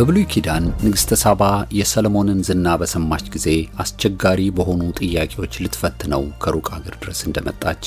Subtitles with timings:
[0.00, 1.42] በብሉይ ኪዳን ንግሥተ ሳባ
[1.78, 3.48] የሰለሞንን ዝና በሰማች ጊዜ
[3.82, 7.82] አስቸጋሪ በሆኑ ጥያቄዎች ልትፈትነው ከሩቅ አገር ድረስ እንደመጣች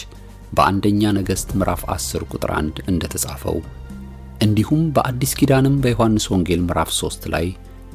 [0.57, 3.57] በአንደኛ ነገሥት ምዕራፍ 10 ቁጥር 1 እንደተጻፈው
[4.47, 7.47] እንዲሁም በአዲስ ኪዳንም በዮሐንስ ወንጌል ምዕራፍ 3 ላይ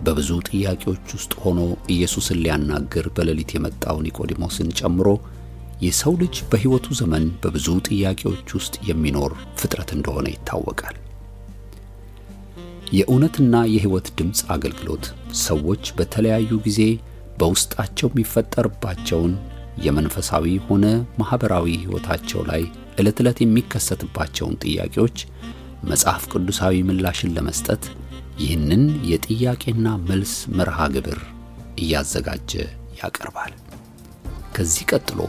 [0.03, 1.61] በብዙ ጥያቄዎች ውስጥ ሆኖ
[1.97, 5.09] ኢየሱስን ሊያናግር በሌሊት የመጣው ኒቆዲሞስን ጨምሮ
[5.83, 10.99] የሰው ልጅ በሕይወቱ ዘመን በብዙ ጥያቄዎች ውስጥ የሚኖር ፍጥረት እንደሆነ ይታወቃል።
[12.93, 15.07] የእውነትና የሕይወት ድምፅ አገልግሎት
[15.45, 16.81] ሰዎች በተለያዩ ጊዜ
[17.41, 19.33] በውስጣቸው የሚፈጠርባቸውን
[19.85, 20.85] የመንፈሳዊ ሆነ
[21.21, 22.63] ማኅበራዊ ሕይወታቸው ላይ
[23.01, 25.19] ዕለት ዕለት የሚከሰትባቸውን ጥያቄዎች
[25.85, 27.85] መጽሐፍ ቅዱሳዊ ምላሽን ለመስጠት
[28.39, 31.21] ይህንን የጥያቄና መልስ መርሃ ግብር
[31.79, 32.53] እያዘጋጀ
[33.01, 33.53] ያቀርባል።
[34.57, 35.21] ከዚህ ቀጥሎ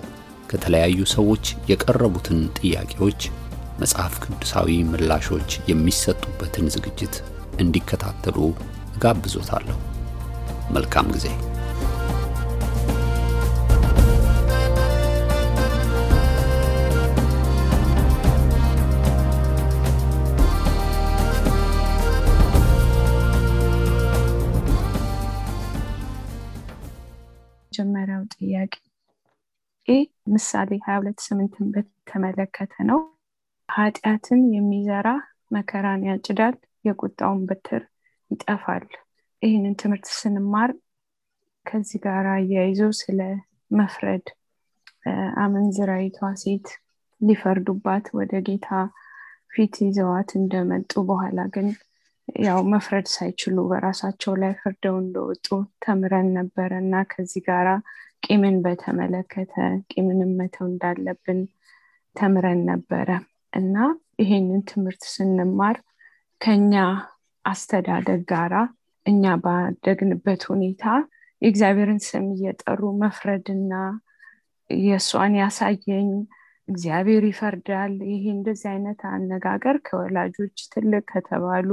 [0.52, 3.22] ከተለያዩ ሰዎች የቀረቡትን ጥያቄዎች
[3.80, 7.16] መጽሐፍ ቅዱሳዊ ምላሾች የሚሰጡበትን ዝግጅት
[7.60, 8.38] እንዲከታተሉ
[8.94, 9.78] እጋብዞታለሁ።
[10.72, 11.28] መልካም ጊዜ።
[27.72, 28.74] መጀመሪያው ጥያቄ
[30.34, 33.00] ምሳሌ ሀያ ሁለት ስምንትን በተመለከተ ነው።
[33.70, 35.08] ኃጢአትን የሚዘራ
[35.52, 37.84] መከራን ያጭዳል፣ የቁጣውን በትር
[38.32, 38.86] ይጠፋል።
[39.42, 40.72] ይህንን ትምህርት ስንማር
[41.66, 43.20] ከዚህ ጋር አያይዞ ስለ
[43.72, 44.26] መፍረድ
[45.44, 46.68] አመንዝራይቷ ሴት
[47.22, 48.68] ሊፈርዱባት ወደ ጌታ
[49.54, 51.68] ፊት ይዘዋት እንደመጡ በኋላ ግን
[52.28, 55.48] ያው መፍረድ ሳይችሉ በራሳቸው ላይ ፈርደው እንደወጡ
[55.84, 57.70] ተምረን ነበረ እና ከዚህ ጋራ
[58.26, 59.54] ቂምን በተመለከተ
[59.92, 61.40] ቂምንም መተው እንዳለብን
[62.16, 63.10] ተምረን ነበረ
[63.54, 63.76] እና
[64.22, 65.78] ይሄንን ትምህርት ስንማር
[66.42, 66.74] ከኛ
[67.46, 68.54] አስተዳደግ ጋራ
[69.06, 70.84] እኛ ባደግንበት ሁኔታ
[71.42, 73.74] የእግዚአብሔርን ስም እየጠሩ መፍረድና
[74.70, 76.10] የእሷን ያሳየኝ
[76.68, 81.70] እግዚአብሔር ይፈርዳል። ይሄ እንደዚህ አይነት አነጋገር ከወላጆች ትልቅ ከተባሉ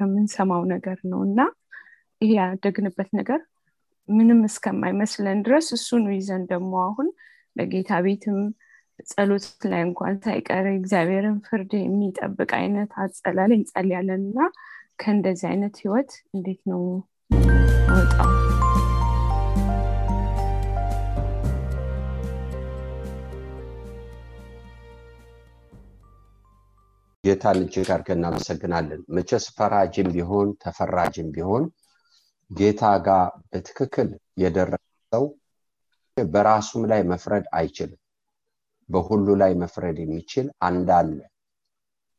[0.00, 1.40] የምንሰማው ነገር ነው እና
[2.20, 3.40] ይሄ ያደግንበት ነገር
[4.08, 7.08] ምንም እስከማይመስለን ድረስ እሱኑ ይዘን ደግሞ አሁን
[7.56, 8.38] በጌታ ቤትም
[9.08, 14.38] ጸሎት ላይ እንኳን ሳይቀር እግዚአብሔርን ፍርድ የሚጠብቅ አይነት አጸላል እንጸልያለን እና
[14.98, 16.82] ከእንደዚህ አይነት ህይወት እንዴት ነው
[17.92, 18.30] ወጣው?
[27.24, 31.64] ጌታን እጅግ አድርገን እናመሰግናለን። መቼስ ፈራጅም ቢሆን ተፈራጅም ቢሆን
[32.50, 34.08] ጌታ ጋር በትክክል
[34.38, 34.82] የደረሰ
[35.12, 35.24] ሰው
[36.16, 38.00] በራሱም ላይ መፍረድ አይችልም።
[38.88, 41.18] በሁሉ ላይ መፍረድ የሚችል አንድ አለ።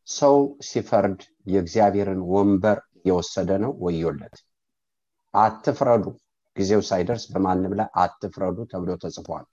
[0.08, 0.36] ሰው
[0.68, 4.36] ሲፈርድ የእግዚአብሔርን ወንበር የወሰደ ነው፣ ወዮለት።
[5.34, 6.06] አትፍረዱ፣
[6.56, 9.46] ጊዜው ሳይደርስ በማንም ላይ አትፍረዱ ተብሎ ተጽፏል።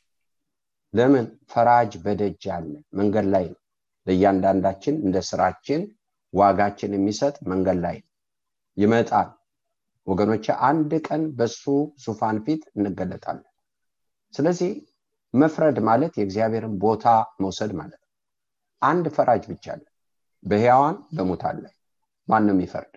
[0.95, 1.27] ለምን?
[1.53, 3.59] ፈራጅ በደጅ አለ፣ መንገድ ላይ ነው።
[4.07, 5.81] ለእያንዳንዳችን እንደ ስራችን
[6.35, 8.09] ዋጋችን የሚሰጥ መንገድ ላይ ነው።
[8.77, 9.29] ይመጣል።
[10.07, 11.63] ወገኖች አንድ ቀን በሱ
[12.05, 13.47] ዙፋን ፊት እንገለጣለን።
[14.35, 14.71] ስለዚህ
[15.35, 17.07] መፍረድ ማለት የእግዚአብሔርን ቦታ
[17.43, 18.09] መውሰድ ማለት ነው።
[18.83, 19.83] አንድ ፈራጅ ብቻ አለ፣
[20.43, 21.75] በሕያዋን በሙታን ላይ
[22.29, 22.95] ማንም ይፈርድ።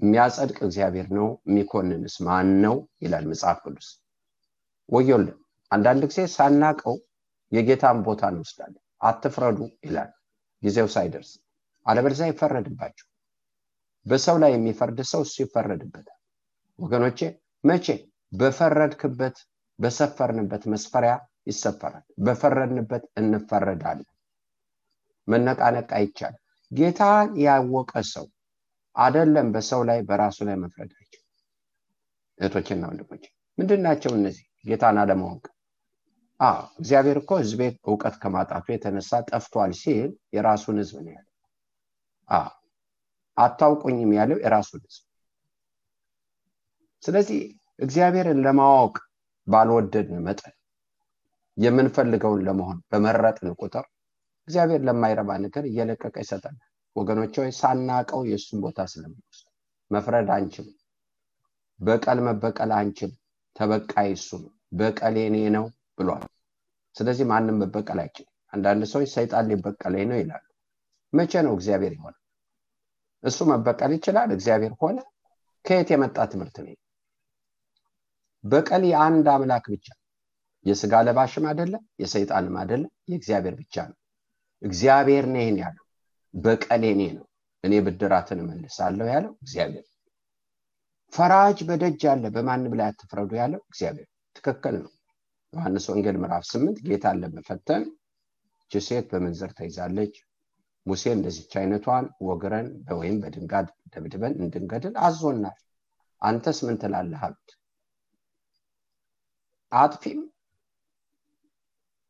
[0.00, 3.88] የሚያጸድቅ እግዚአብሔር ነው፣ የሚኮንንስ ማን ነው ይላል መጽሐፍ ቅዱስ።
[4.88, 5.36] ወዮልን።
[5.70, 6.96] አንዳንድ ጊዜ ሳናቀው
[7.52, 10.10] የጌታን ቦታ እንወስዳለን። አትፍረዱ ይላል
[10.62, 11.30] ጊዜው ሳይደርስ፣
[11.86, 13.06] አለበለዚያ ይፈረድባቸው።
[14.06, 16.18] በሰው ላይ የሚፈርድ ሰው እሱ ይፈረድበታል።
[16.78, 17.18] ወገኖቼ
[17.64, 17.86] መቼ
[18.32, 19.36] በፈረድክበት
[19.78, 21.12] በሰፈርንበት መስፈሪያ
[21.46, 24.08] ይሰፈራል። በፈረድንበት እንፈረዳለን።
[25.28, 26.40] መነቃነቅ አይቻልም።
[26.70, 28.26] ጌታን ያወቀ ሰው
[28.96, 31.30] አደለም በሰው ላይ በራሱ ላይ መፍረድ አይችልም።
[32.38, 33.24] እህቶችና ወንድሞች
[33.58, 34.44] ምንድን ናቸው እነዚህ?
[34.64, 35.44] ጌታን አለማወቅ።
[36.78, 41.30] እግዚአብሔር እኮ ህዝቤ እውቀት ከማጣቱ የተነሳ ጠፍቷል ሲል የራሱን ህዝብ ነው ያለው።
[43.36, 45.04] አታውቁኝም ያለው የራሱን ህዝብ።
[47.02, 47.40] ስለዚህ
[47.78, 48.94] እግዚአብሔርን ለማወቅ
[49.46, 50.54] ባልወደድን መጠን
[51.56, 53.84] የምንፈልገውን ለመሆን በመረጥን ቁጥር
[54.48, 56.64] እግዚአብሔር ለማይረባ ነገር እየለቀቀ ይሰጠናል።
[56.96, 59.46] ወገኖች ሆይ ሳናቀው የእሱን ቦታ ስለምንወስድ
[59.90, 60.76] መፍረድ አንችልም።
[61.80, 63.20] በቀል መበቀል አንችልም።
[63.56, 65.64] ተበቃይ እሱ ነው። በቀል የኔ ነው
[65.98, 66.24] ብሏል።
[66.94, 70.44] ስለዚህ ማንም መበቀል አይችልም። አንዳንድ ሰዎች ሰይጣን ሊበቀለኝ ነው ይላሉ።
[71.12, 72.14] መቼ ነው እግዚአብሔር ይሆነ?
[73.24, 74.98] እሱ መበቀል ይችላል። እግዚአብሔር ሆነ።
[75.64, 76.74] ከየት የመጣ ትምህርት ነው?
[78.44, 79.86] በቀል የአንድ አምላክ ብቻ
[80.66, 83.96] የስጋ ለባሽም አይደለም፣ የሰይጣንም አይደለም፣ የእግዚአብሔር ብቻ ነው።
[84.62, 85.84] እግዚአብሔር ነው ይህን ያለው።
[86.34, 87.26] በቀል የኔ ነው፣
[87.64, 89.84] እኔ ብድራትን እመልሳለሁ ያለው እግዚአብሔር።
[91.12, 94.92] ፈራጅ በደጅ አለ በማንም ላይ አትፍረዱ ያለው እግዚአብሔር ትክክል ነው
[95.52, 97.82] ዮሐንስ ወንጌል ምዕራፍ ስምንት ጌታን ለመፈተን
[98.62, 100.14] እች ሴት በምንዝር ተይዛለች
[100.86, 102.66] ሙሴ እንደዚች አይነቷን ወግረን
[102.98, 105.58] ወይም በድንጋይ ደብድበን እንድንገድል አዞናል
[106.22, 107.50] አንተስ ምን ትላለህ አሉት
[109.72, 110.20] አጥፊም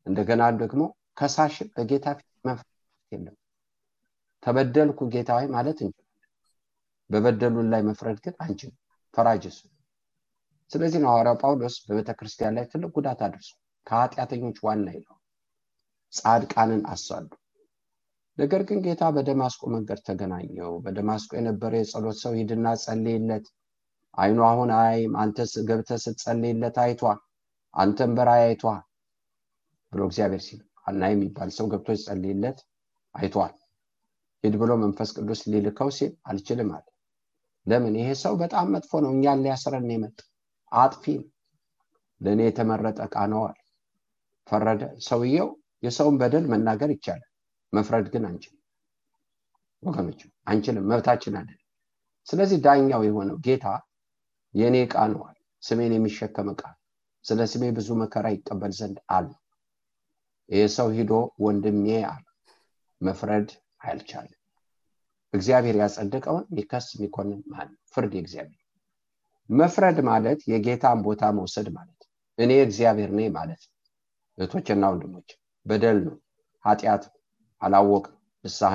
[0.07, 0.83] እንደገና ደግሞ
[1.19, 2.73] ከሳሽም በጌታ ፊት መፍረድ
[3.13, 3.37] የለም።
[4.43, 6.01] ተበደልኩ ጌታ ማለት እንችላለን
[7.11, 8.79] በበደሉን ላይ መፍረድ ግን አንችልም።
[9.15, 9.45] ፈራጅ
[10.71, 13.51] ስለዚህ ነው ሐዋርያው ጳውሎስ በቤተክርስቲያን ላይ ትልቅ ጉዳት አድርሶ
[13.87, 15.17] ከኃጢአተኞች ዋና ይለው
[16.13, 17.29] ጻድቃንን አሳሉ
[18.39, 23.47] ነገር ግን ጌታ በደማስቆ መንገድ ተገናኘው። በደማስቆ የነበረ የጸሎት ሰው ሂድና ጸልይለት።
[24.15, 27.21] አይኑ አሁን አይም አንተ ገብተ ስትጸልይለት አይቷል።
[27.75, 28.81] አንተም በራይ አይቷል
[29.95, 32.59] ብሎ እግዚአብሔር ሲል አና የሚባል ሰው ገብቶ ጸልይለት
[33.15, 33.53] አይቷል።
[34.45, 36.87] ሂድ ብሎ መንፈስ ቅዱስ ሊልከው ሲል አልችልም አለ።
[37.67, 37.95] ለምን?
[38.01, 40.19] ይሄ ሰው በጣም መጥፎ ነው። እኛን ሊያስረን የመጣ
[40.73, 41.05] አጥፊ
[42.21, 43.57] ለእኔ የተመረጠ ዕቃ ነዋል
[44.47, 45.49] ፈረደ። ሰውየው
[45.83, 47.31] የሰውን በደል መናገር ይቻላል።
[47.73, 48.61] መፍረድ ግን አንችልም።
[49.83, 51.61] ወገኖች አንችልም። መብታችን አይደለም።
[52.29, 53.67] ስለዚህ ዳኛው የሆነው ጌታ
[54.55, 56.63] የእኔ ዕቃ ነዋል ስሜን የሚሸከም ዕቃ
[57.25, 59.27] ስለ ስሜ ብዙ መከራ ይቀበል ዘንድ አለ
[60.49, 61.13] ይህ ሰው ሂዶ
[61.45, 62.25] ወንድሜ አለ
[63.01, 63.49] መፍረድ
[63.85, 64.41] አይልቻለም
[65.35, 68.61] እግዚአብሔር ያጸደቀውን የሚከስ የሚኮንን ማለት ፍርድ የእግዚአብሔር
[69.51, 72.01] መፍረድ ማለት የጌታን ቦታ መውሰድ ማለት
[72.39, 73.63] እኔ እግዚአብሔር ነኝ ማለት
[74.39, 75.29] እህቶችና ወንድሞች
[75.67, 76.17] በደል ነው
[76.65, 77.05] ኃጢአት
[77.63, 78.15] አላወቅም
[78.45, 78.73] ንስሐ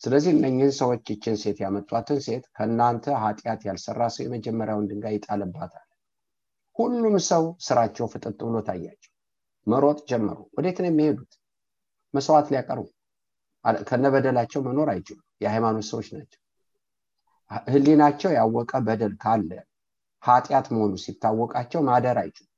[0.00, 5.86] ስለዚህ እነኝህን ሰዎች ይችን ሴት ያመጧትን ሴት ከእናንተ ኃጢአት ያልሰራ ሰው የመጀመሪያውን ድንጋይ ይጣልባታል።
[6.76, 9.12] ሁሉም ሰው ስራቸው ፍጥጥ ብሎ ታያቸው
[9.66, 11.32] መሮጥ ጀመሩ። ወዴት ነው የሚሄዱት?
[12.14, 12.86] መስዋዕት ሊያቀርቡ።
[13.88, 16.40] ከነበደላቸው መኖር አይችሉም። የሃይማኖት ሰዎች ናቸው።
[17.66, 19.50] ህሊናቸው ያወቀ በደል ካለ
[20.22, 22.50] ኃጢአት መሆኑ ሲታወቃቸው ማደር አይችሉም።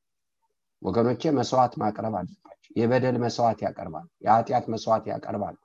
[0.82, 2.42] ወገኖቼ መስዋዕት ማቅረብ አለባቸው።
[2.78, 5.56] የበደል መስዋዕት ያቀርባሉ። የኃጢአት መስዋዕት ያቀርባሉ።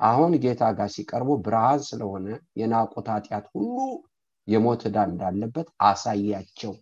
[0.00, 2.26] አሁን ጌታ ጋር ሲቀርቡ ብርሃን ስለሆነ
[2.60, 3.76] የናቁት ኃጢአት ሁሉ
[4.48, 6.72] የሞት ዕዳ እንዳለበት አሳያቸው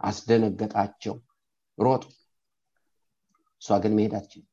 [0.00, 1.14] አስደነገጣቸው
[1.78, 2.02] ሮጡ
[3.62, 4.50] እሷ ግን መሄድ አትችልም።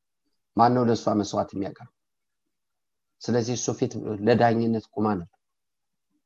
[0.57, 1.91] ማን ነው ለእሷ መስዋዕት የሚያቀርብ?
[3.21, 3.93] ስለዚህ እሱ ፊት
[4.27, 5.39] ለዳኝነት ቁማ ነበር።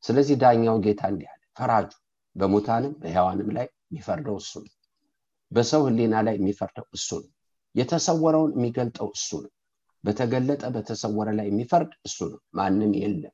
[0.04, 1.90] ስለዚህ ዳኛው ጌታ እንዲህ አለ ፈራጁ
[2.36, 4.74] በሙታንም በሕያዋንም ላይ የሚፈርደው እሱ ነው።
[5.52, 7.32] በሰው ህሊና ላይ የሚፈርደው እሱ ነው።
[7.76, 9.52] የተሰወረውን የሚገልጠው እሱ ነው።
[10.04, 13.34] በተገለጠ በተሰወረ ላይ የሚፈርድ እሱ ነው። ማንም የለም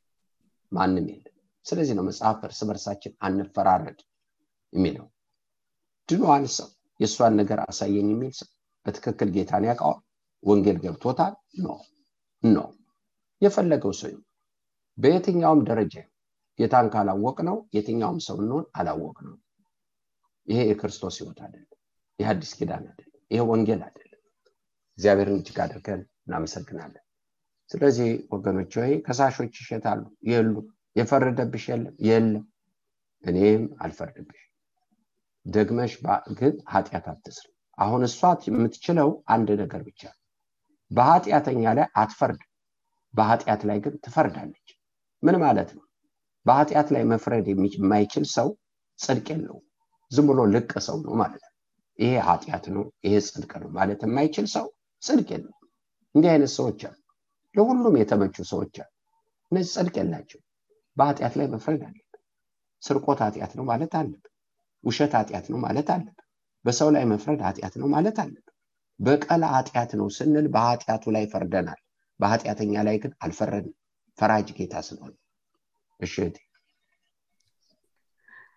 [0.72, 1.30] ማንም የለም።
[1.66, 4.00] ስለዚህ ነው መጽሐፍ እርስ በርሳችን አንፈራረድ
[4.74, 5.06] የሚለው።
[6.10, 6.70] ድኗን ሰው
[7.00, 8.50] የእሷን ነገር አሳየኝ የሚል ሰው
[8.86, 10.00] በትክክል ጌታን ያውቀዋል?
[10.44, 11.34] ወንጌል ገብቶታል?
[11.58, 11.68] no
[12.44, 12.58] no።
[13.42, 14.16] የፈለገው ሰው
[14.98, 15.94] በየትኛውም ደረጃ
[16.60, 19.38] ጌታን ካላወቅ ነው የትኛውም ሰው እንሆን አላወቅ ነው
[20.48, 21.80] ይሄ የክርስቶስ ህይወት አይደለም።
[22.20, 24.20] ይህ አዲስ ኪዳን አይደለም። ይሄ ወንጌል አይደለም።
[24.98, 27.04] እግዚአብሔርን እጅግ አድርገን እናመሰግናለን።
[27.70, 30.56] ስለዚህ ወገኖች ወይ ከሳሾች ይሸታሉ የሉ።
[30.96, 32.44] የፈረደብሽ የለም። የለም።
[33.24, 34.42] እኔም አልፈርድብሽ
[35.46, 35.94] ደግመሽ
[36.40, 40.02] ግን ኃጢአት አትስር አሁን እሷ የምትችለው አንድ ነገር ብቻ
[40.92, 42.42] በኃጢአተኛ ላይ አትፈርድ
[43.14, 44.68] በኃጢአት ላይ ግን ትፈርዳለች።
[45.24, 45.84] ምን ማለት ነው?
[46.46, 48.48] በኃጢአት ላይ መፍረድ የማይችል ሰው
[49.00, 49.58] ጽድቅ የለው
[50.12, 51.52] ዝም ብሎ ልቅ ሰው ነው ማለት ነው።
[52.00, 54.66] ይሄ ኃጢአት ነው ይሄ ጽድቅ ነው ማለት የማይችል ሰው
[55.04, 55.54] ጽድቅ የለው
[56.16, 56.98] እንዲህ አይነት ሰዎች አሉ።
[57.56, 58.92] ለሁሉም የተመቹ ሰዎች አሉ።
[59.52, 60.42] እነዚህ ጽድቅ የላቸው።
[60.98, 62.22] በኃጢአት ላይ መፍረድ አለብን
[62.84, 64.32] ስርቆት ኃጢአት ነው ማለት አለብን
[64.84, 66.23] ውሸት ኃጢአት ነው ማለት አለብን
[66.66, 68.50] በሰው ላይ መፍረድ ኃጢአት ነው ማለት አለብን።
[69.00, 71.80] በቀላ ኃጢአት ነው ስንል በኃጢአቱ ላይ ፈርደናል።
[72.20, 73.74] በኃጢአተኛ ላይ ግን አልፈረድም
[74.18, 75.14] ፈራጅ ጌታ ስለሆነ።
[76.00, 76.14] እሺ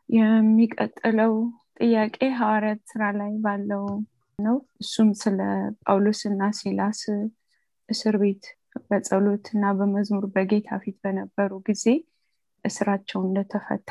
[0.08, 1.32] የሚቀጥለው
[1.78, 3.84] ጥያቄ ሐዋርያት ስራ ላይ ባለው
[4.38, 5.38] ነው። እሱም ስለ
[5.82, 7.00] ጳውሎስ እና ሲላስ
[7.88, 8.44] እስር ቤት
[8.90, 11.84] በጸሎት እና በመዝሙር በጌታ ፊት በነበሩ ጊዜ
[12.64, 13.90] እስራቸው እንደተፈታ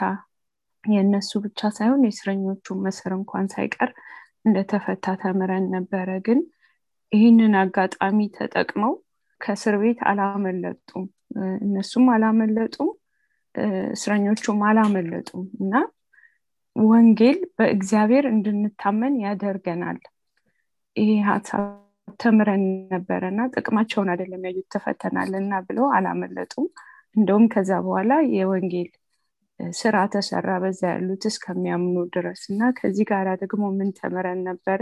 [0.85, 3.91] የእነሱ ብቻ ሳይሆን የእስረኞቹ መስር እንኳን ሳይቀር
[4.45, 6.39] እንደተፈታ ተምረን ነበረ። ግን
[7.11, 8.93] ይህንን አጋጣሚ ተጠቅመው
[9.41, 11.05] ከእስር ቤት አላመለጡም።
[11.65, 12.89] እነሱም አላመለጡም
[13.93, 15.73] እስረኞቹም አላመለጡም እና
[16.75, 19.99] ወንጌል በእግዚአብሔር እንድንታመን ያደርገናል።
[20.95, 21.63] ይሄ ሀሳብ
[22.19, 26.67] ተምረን ነበረ እና ጥቅማቸውን አይደለም ያዩት ተፈተናል እና ብለው አላመለጡም።
[27.15, 28.89] እንደውም ከዛ በኋላ የወንጌል
[29.59, 34.81] ስራ ተሰራ በዛ ያሉት እስከሚያምኑ ድረስ እና ከዚህ ጋር ደግሞ ምን ተምረን ነበረ?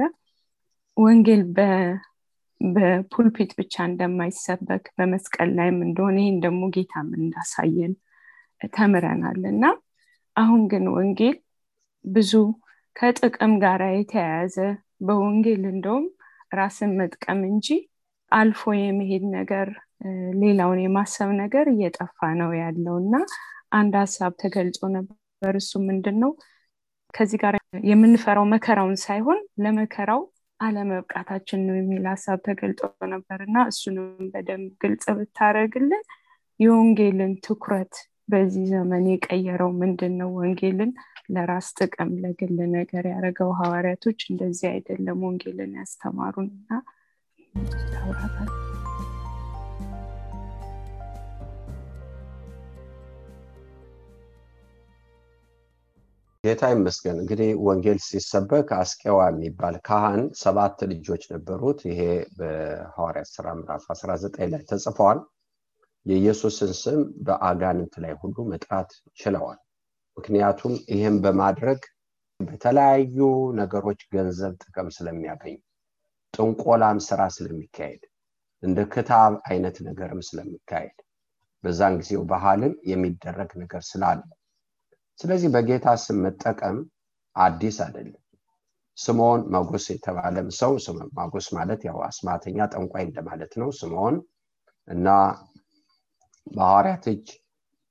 [0.97, 1.41] ወንጌል
[2.61, 7.93] በፑልፒት ብቻ እንደማይሰበክ በመስቀል ላይም እንደሆነ ይህን ደግሞ ጌታም እንዳሳየን
[8.71, 9.63] ተምረናል። እና
[10.35, 11.37] አሁን ግን ወንጌል
[12.05, 12.31] ብዙ
[12.95, 14.55] ከጥቅም ጋር የተያያዘ
[15.07, 16.05] በወንጌል እንደውም
[16.51, 17.67] ራስን መጥቀም እንጂ
[18.31, 19.67] አልፎ የመሄድ ነገር
[20.41, 23.13] ሌላውን የማሰብ ነገር እየጠፋ ነው ያለው። እና
[23.73, 25.19] አንድ ሀሳብ ተገልጾ ነበር።
[25.59, 26.31] እሱ ምንድን ነው
[27.13, 27.55] ከዚህ ጋር
[27.89, 30.21] የምንፈራው መከራውን ሳይሆን ለመከራው
[30.59, 32.81] አለመብቃታችን ነው የሚል ሀሳብ ተገልጦ
[33.13, 36.03] ነበር። እና እሱንም በደንብ ግልጽ ብታደረግልን
[36.59, 37.93] የወንጌልን ትኩረት
[38.29, 40.91] በዚህ ዘመን የቀየረው ምንድን ነው ወንጌልን
[41.29, 46.71] ለራስ ጥቅም ለግል ነገር ያደረገው ሐዋርያቶች እንደዚህ አይደለም። ወንጌልን ያስተማሩን እና
[47.93, 48.49] ታውራታል
[56.43, 62.01] ጌታ ይመስገን። እንግዲህ ወንጌል ሲሰበክ አስቄዋ የሚባል ካህን ሰባት ልጆች ነበሩት። ይሄ
[62.37, 65.19] በሐዋርያት ስራ ምዕራፍ 19 ላይ ተጽፈዋል
[66.05, 69.59] የኢየሱስን ስም በአጋንንት ላይ ሁሉ መጥራት ችለዋል።
[70.17, 71.79] ምክንያቱም ይህም በማድረግ
[72.39, 73.17] በተለያዩ
[73.61, 75.55] ነገሮች ገንዘብ ጥቅም ስለሚያገኙ
[76.33, 78.03] ጥንቆላም ስራ ስለሚካሄድ
[78.63, 80.97] እንደ ክታብ አይነት ነገርም ስለሚካሄድ
[81.63, 84.21] በዛን ጊዜው ባህልም የሚደረግ ነገር ስላለ
[85.19, 86.77] ስለዚህ በጌታ ስም መጠቀም
[87.35, 88.19] አዲስ አይደለም።
[88.97, 90.73] ስምዖን ማጎስ የተባለም ሰው
[91.17, 94.15] ማጎስ ማለት ያው አስማተኛ ጠንቋይ እንደማለት ነው። ስምዖን
[94.87, 95.07] እና
[96.47, 97.27] በሐዋርያት እጅ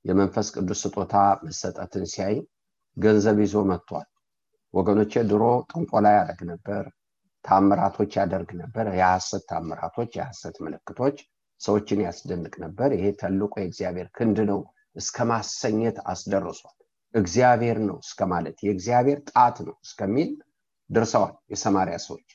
[0.05, 1.15] የመንፈስ ቅዱስ ስጦታ
[1.45, 2.35] መሰጠትን ሲያይ
[2.97, 4.07] ገንዘብ ይዞ መጥቷል።
[4.73, 6.83] ወገኖቼ ድሮ ጥንቆላ ያደርግ ነበር
[7.45, 11.17] ታምራቶች ያደርግ ነበር የሐሰት ታምራቶች የሐሰት ምልክቶች
[11.61, 14.59] ሰዎችን ያስደንቅ ነበር። ይሄ ትልቁ የእግዚአብሔር ክንድ ነው።
[14.95, 16.77] እስከ ማሰኘት አስደርሷል
[17.13, 20.29] እግዚአብሔር ነው እስከ ማለት የእግዚአብሔር ጣት ነው እስከሚል
[20.89, 22.29] ደርሰዋል የሰማሪያ ሰዎች።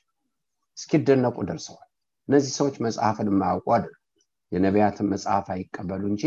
[0.77, 1.89] እስኪደነቁ ደርሰዋል።
[2.29, 3.95] እነዚህ ሰዎች መጽሐፍን የማያውቁ አይደሉም።
[4.53, 6.25] የነቢያትን መጽሐፍ አይቀበሉ እንጂ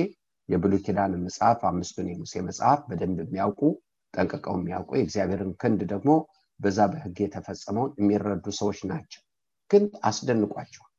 [0.49, 3.61] የብሉ ኪዳን መጽሐፍ አምስቱን የሙሴ መጽሐፍ በደንብ የሚያውቁ
[4.13, 6.11] ጠንቅቀው የሚያውቁ የእግዚአብሔርን ክንድ ደግሞ
[6.59, 9.21] በዛ በህግ የተፈጸመውን የሚረዱ ሰዎች ናቸው።
[9.71, 10.91] ግን አስደንቋቸዋል።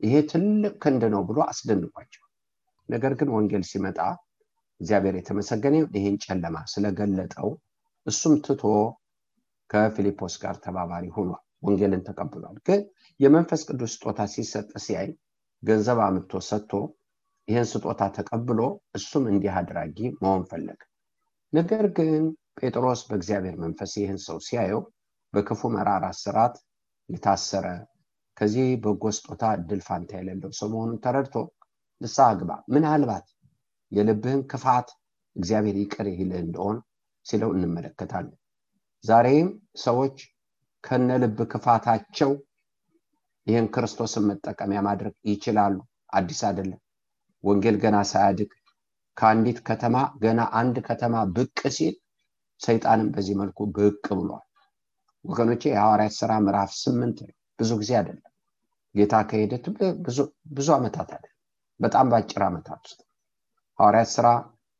[0.00, 2.30] ይሄ ትልቅ ክንድ ነው ብሎ አስደንቋቸዋል።
[2.88, 3.98] ነገር ግን ወንጌል ሲመጣ
[4.80, 7.48] እግዚአብሔር የተመሰገነ ይህን ጨለማ ስለገለጠው
[8.06, 8.62] እሱም ትቶ
[9.70, 12.80] ከፊልጶስ ጋር ተባባሪ ሆኗል ወንጌልን ተቀብሏል። ግን
[13.20, 15.08] የመንፈስ ቅዱስ ስጦታ ሲሰጥ ሲያይ
[15.62, 16.72] ገንዘብ አምጥቶ ሰጥቶ
[17.48, 18.60] ይህን ስጦታ ተቀብሎ
[18.98, 20.80] እሱም እንዲህ አድራጊ መሆን ፈለገ።
[21.52, 22.24] ነገር ግን
[22.60, 24.80] ጴጥሮስ በእግዚአብሔር መንፈስ ይህን ሰው ሲያየው
[25.34, 26.54] በክፉ መራራ ስርዓት
[27.08, 27.66] የታሰረ
[28.36, 31.36] ከዚህ በጎ ስጦታ እድል ፋንታ የሌለው ሰው መሆኑን ተረድቶ
[32.00, 33.26] ንስሐ ግባ። ምናልባት
[33.92, 34.88] የልብህን ክፋት
[35.36, 36.76] እግዚአብሔር ይቅር ይልህ እንደሆን
[37.26, 38.36] ሲለው እንመለከታለን።
[39.04, 39.48] ዛሬም
[39.84, 40.16] ሰዎች
[40.84, 42.30] ከነ ልብ ክፋታቸው
[43.46, 45.76] ይህን ክርስቶስን መጠቀሚያ ማድረግ ይችላሉ።
[46.12, 46.80] አዲስ አይደለም።
[47.44, 48.50] ወንጌል ገና ሳያድግ
[49.16, 51.94] ከአንዲት ከተማ ገና አንድ ከተማ ብቅ ሲል
[52.60, 54.44] ሰይጣንም በዚህ መልኩ ብቅ ብሏል።
[55.24, 57.18] ወገኖቼ የሐዋርያት ስራ ምዕራፍ ስምንት
[57.58, 58.32] ብዙ ጊዜ አይደለም።
[58.94, 59.64] ጌታ ከሄደት
[60.56, 61.32] ብዙ ዓመታት አይደለም።
[61.80, 63.00] በጣም በአጭር ዓመታት ውስጥ
[63.78, 64.26] ሐዋርያት ስራ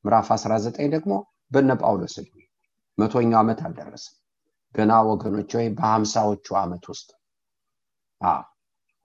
[0.04, 1.12] ምዕራፍ 19 ደግሞ
[1.50, 2.36] በነ ጳውሎስ እድሜ
[2.98, 4.14] መቶኛው ዓመት አልደረሰም።
[4.74, 7.08] ገና ወገኖች ወይ በሀምሳዎቹ ዓመት ውስጥ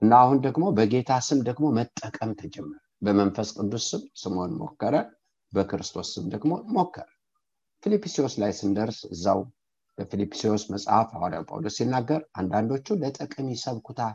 [0.02, 4.94] እና አሁን ደግሞ በጌታ ስም ደግሞ መጠቀም ተጀመረ። በመንፈስ ቅዱስ ስም ስሞን ሞከረ
[5.52, 7.08] በክርስቶስ ስም ደግሞ ሞከረ።
[7.82, 9.40] ፊልጵስዎስ ላይ ስንደርስ እዛው
[9.98, 14.14] በፊልጵስዎስ መጽሐፍ ሐዋርያው ጳውሎስ ሲናገር አንዳንዶቹ ለጥቅም ይሰብኩታል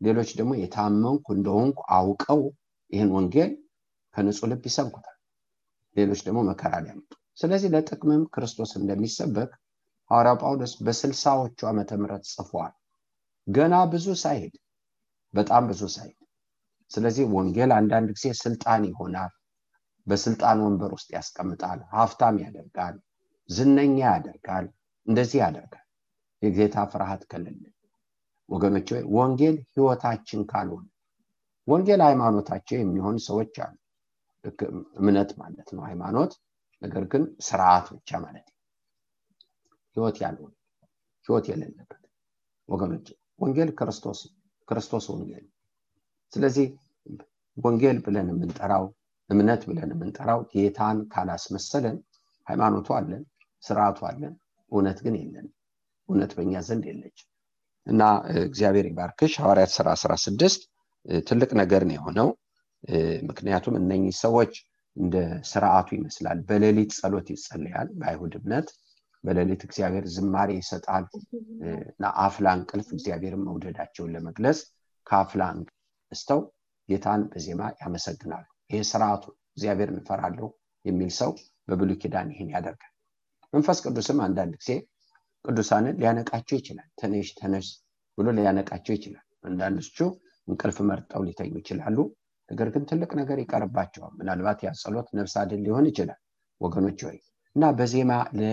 [0.00, 2.40] ሌሎች ደግሞ የታመንኩ እንደሆንኩ አውቀው
[2.92, 3.52] ይህን ወንጌል
[4.14, 5.16] ከንጹህ ልብ ይሰብኩታል
[5.96, 9.52] ሌሎች ደግሞ መከራ ሊያመጡ ስለዚህ ለጥቅምም ክርስቶስ እንደሚሰበክ
[10.10, 12.72] ሐዋርያው ጳውሎስ በስልሳዎቹ ዓመተ ምህረት ጽፏል።
[13.46, 14.54] ገና ብዙ ሳይሄድ
[15.34, 16.18] በጣም ብዙ ሳይሄድ።
[16.90, 19.32] ስለዚህ ወንጌል አንዳንድ ጊዜ ስልጣን ይሆናል
[20.06, 22.96] በስልጣን ወንበር ውስጥ ያስቀምጣል ሀብታም ያደርጋል
[23.48, 24.66] ዝነኛ ያደርጋል
[25.06, 25.86] እንደዚህ ያደርጋል።
[26.42, 27.58] የጌታ ፍርሃት ከልል
[28.48, 30.86] ወገኖች ወንጌል ህይወታችን ካልሆነ
[31.68, 33.74] ወንጌል ሃይማኖታቸው የሚሆን ሰዎች አሉ
[34.98, 36.32] እምነት ማለት ነው ሃይማኖት።
[36.82, 38.46] ነገር ግን ስርዓት ብቻ ማለት
[39.96, 40.52] ህይወት ያልሆነ
[41.28, 42.02] ህይወት የሌለበት
[42.68, 43.06] ወገኖች
[43.40, 44.20] ወንጌል ክርስቶስ
[44.68, 45.44] ክርስቶስ ወንጌል።
[46.32, 46.66] ስለዚህ
[47.56, 48.84] ወንጌል ብለን የምንጠራው
[49.30, 51.96] እምነት ብለን የምንጠራው ጌታን ካላስመሰለን
[52.46, 53.22] ሃይማኖቱ አለን
[53.62, 54.34] ስርዓቱ አለን
[54.72, 55.46] እውነት ግን የለን
[56.08, 57.18] እውነት በእኛ ዘንድ የለች።
[57.86, 58.02] እና
[58.44, 60.62] እግዚአብሔር ይባርክሽ። ሐዋርያት ስራ 16
[61.26, 62.28] ትልቅ ነገር ነው የሆነው
[63.28, 64.52] ምክንያቱም እነኚህ ሰዎች
[64.96, 65.14] እንደ
[65.50, 68.68] ስርዓቱ ይመስላል። በሌሊት ጸሎት ይጸለያል በአይሁድ እምነት
[69.24, 71.04] በሌሊት እግዚአብሔር ዝማሬ ይሰጣል።
[71.90, 74.58] እና አፍላ እንቅልፍ እግዚአብሔርን መውደዳቸውን ለመግለጽ
[75.06, 76.40] ከአፍላ እንስተው
[76.88, 79.24] ጌታን በዜማ ያመሰግናሉ። ይሄ ስርዓቱ
[79.54, 80.46] እግዚአብሔር እንፈራለሁ
[80.84, 81.30] የሚል ሰው
[81.68, 82.92] በብሉ ኪዳን ይህን ያደርጋል።
[83.52, 84.70] መንፈስ ቅዱስም አንዳንድ ጊዜ
[85.44, 87.68] ቅዱሳንን ሊያነቃቸው ይችላል። ተነሽ ተነስ
[88.18, 89.98] ብሎ ሊያነቃቸው ይችላል። አንዳንዶቹ
[90.48, 91.96] እንቅልፍ መርጠው ሊተኙ ይችላሉ
[92.54, 96.20] ነገር ግን ትልቅ ነገር ይቀርባቸዋል። ምናልባት ያ ጸሎት ነፍስ አድን ሊሆን ይችላል።
[96.60, 97.16] ወገኖች ወይ
[97.56, 98.12] እና በዜማ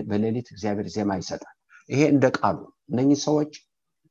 [0.10, 1.56] በሌሊት እግዚአብሔር ዜማ ይሰጣል።
[1.90, 2.58] ይሄ እንደ ቃሉ
[2.92, 3.52] እነኚህ ሰዎች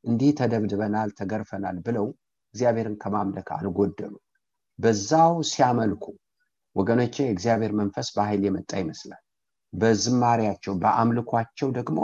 [0.05, 2.07] እንዲህ ተደብድበናል ተገርፈናል ብለው
[2.55, 4.15] እግዚአብሔርን ከማምለክ አልጎደሉ።
[4.79, 6.05] በዛው ሲያመልኩ
[6.77, 9.23] ወገኖቼ የእግዚአብሔር መንፈስ በኃይል የመጣ ይመስላል።
[9.73, 11.99] በዝማሪያቸው በአምልኳቸው ደግሞ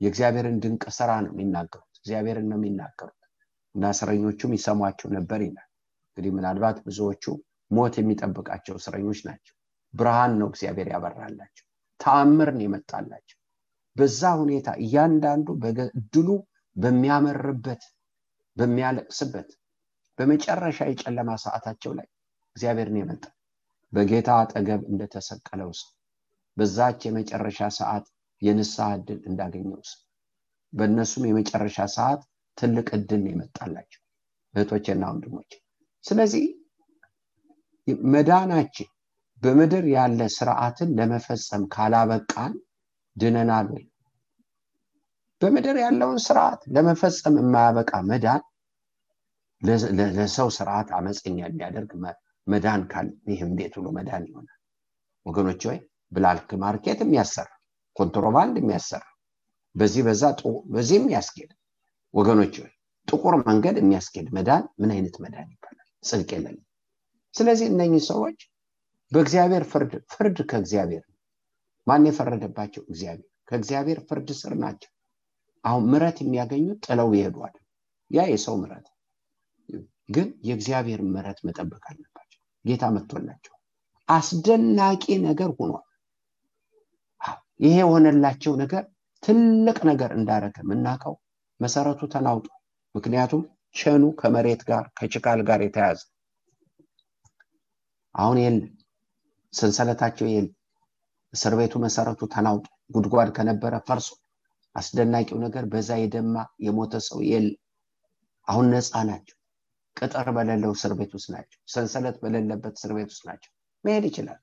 [0.00, 3.18] የእግዚአብሔርን ድንቅ ስራ ነው የሚናገሩት። እግዚአብሔርን ነው የሚናገሩት።
[3.74, 5.68] እና እስረኞቹም ይሰሟቸው ነበር ይላል
[6.12, 7.24] እንግዲህ ምናልባት ብዙዎቹ
[7.70, 9.54] ሞት የሚጠብቃቸው እስረኞች ናቸው።
[9.94, 11.66] ብርሃን ነው እግዚአብሔር ያበራላቸው
[12.00, 13.38] ተአምርን የመጣላቸው።
[13.96, 15.48] በዛ ሁኔታ እያንዳንዱ
[16.12, 16.28] ድሉ
[16.76, 17.82] በሚያመርበት
[18.56, 19.48] በሚያለቅስበት
[20.18, 22.08] በመጨረሻ የጨለማ ሰዓታቸው ላይ
[22.56, 23.24] እግዚአብሔርን የመጣ
[23.92, 25.90] በጌታ አጠገብ እንደተሰቀለው ሰው
[26.56, 28.06] በዛች የመጨረሻ ሰዓት
[28.42, 30.00] የንስሐ እድል እንዳገኘው ሰው
[30.72, 32.22] በእነሱም የመጨረሻ ሰዓት
[32.58, 34.00] ትልቅ እድል የመጣላቸው
[34.54, 35.50] እህቶችና ወንድሞች
[36.04, 36.44] ስለዚህ
[38.12, 38.88] መዳናችን
[39.42, 42.52] በምድር ያለ ስርዓትን ለመፈጸም ካላበቃን
[43.16, 43.84] ድነናል ወይ?
[45.42, 48.42] በምድር ያለውን ስርዓት ለመፈጸም የማያበቃ መዳን
[50.18, 51.90] ለሰው ስርዓት አመፀኛ የሚያደርግ
[52.46, 54.58] መዳን ካለ ይህ እንዴት ብሎ መዳን ይሆናል?
[55.26, 55.78] ወገኖች ወይ
[56.12, 57.48] black market የሚያሰራ
[57.96, 59.04] ኮንትሮባንድ የሚያሰራ
[59.74, 60.22] በዚህ በዛ
[60.74, 61.50] በዚህ የሚያስኬድ
[62.14, 62.72] ወገኖች ወይ
[63.08, 65.48] ጥቁር መንገድ የሚያስኬድ መዳን ምን አይነት መዳን
[66.02, 66.64] ጽድቅ የለንም
[67.34, 68.38] ስለዚህ እነኚህ ሰዎች
[69.12, 71.04] በእግዚአብሔር ፍርድ ፍርድ ከእግዚአብሔር
[71.86, 72.82] ማን የፈረደባቸው?
[72.88, 74.90] እግዚአብሔር። ከእግዚአብሔር ፍርድ ስር ናቸው።
[75.64, 77.54] አሁን ምረት የሚያገኙት ጥለው ይሄዷል
[78.10, 78.86] ያ የሰው ምረት
[80.08, 83.54] ግን የእግዚአብሔር ምረት መጠበቅ አለባቸው። ጌታ መጥቶላቸው
[84.08, 85.86] አስደናቂ ነገር ሆኗል።
[87.60, 88.84] ይሄ የሆነላቸው ነገር
[89.22, 91.14] ትልቅ ነገር እንዳረገ የምናውቀው
[91.60, 92.58] መሰረቱ ተናውጧል።
[92.94, 93.42] ምክንያቱም
[93.74, 96.00] ቸኑ ከመሬት ጋር ከጭቃል ጋር የተያዘ።
[98.14, 98.66] አሁን የለም
[99.52, 100.52] ሰንሰለታቸው የለም
[101.32, 104.08] እስር ቤቱ መሰረቱ ተናውጦ ጉድጓድ ከነበረ ፈርሶ
[104.76, 107.58] አስደናቂው ነገር በዛ የደማ የሞተ ሰው የለም
[108.48, 109.36] አሁን ነፃ ናቸው።
[109.96, 113.50] ቅጥር በሌለው እስር ቤት ውስጥ ናቸው። ሰንሰለት በሌለበት እስር ቤት ውስጥ ናቸው።
[113.84, 114.40] መሄድ ይችላል።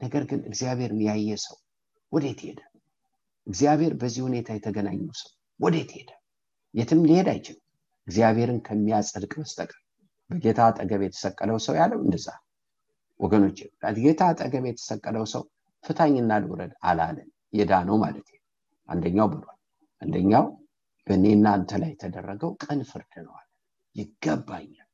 [0.00, 1.56] ነገር ግን እግዚአብሔርን ያየ ሰው
[2.12, 2.60] ወዴት ሄደ?
[3.46, 6.10] እግዚአብሔር በዚህ ሁኔታ የተገናኘው ሰው ወዴት ሄደ?
[6.74, 7.64] የትም ሊሄድ አይችልም
[8.08, 9.80] እግዚአብሔርን ከሚያጸድቅ በስተቀር
[10.30, 12.28] በጌታ አጠገብ የተሰቀለው ሰው ያለው እንደዛ
[13.20, 13.58] ወገኖች
[13.98, 15.42] ጌታ አጠገብ የተሰቀለው ሰው
[15.84, 18.28] ፍታኝና ልውረድ አላለን የዳነው ማለት
[18.88, 19.58] አንደኛው ብሏል።
[20.02, 20.44] አንደኛው
[21.06, 23.46] በእኔና አንተ ላይ የተደረገው ቅን ፍርድ አለ።
[23.96, 24.88] ይገባኛል።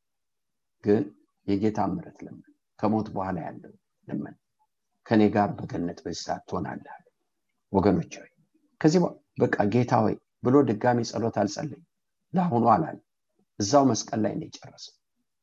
[0.85, 1.03] ግን
[1.47, 2.51] የጌታ ምረት ለምን?
[2.79, 3.73] ከሞት በኋላ ያለው
[4.09, 4.35] ለምን?
[5.07, 6.97] ከኔ ጋር በገነት በዚህ ትሆናለህ
[7.73, 8.15] ወገኖች
[8.81, 9.01] ከዚህ
[9.41, 11.85] በቃ ጌታ ሆይ ብሎ ድጋሚ ጸሎት አልጸለይም።
[12.33, 12.97] ለአሁኑ አላለ
[13.59, 14.95] እዛው መስቀል ላይ ነው የጨረሰው።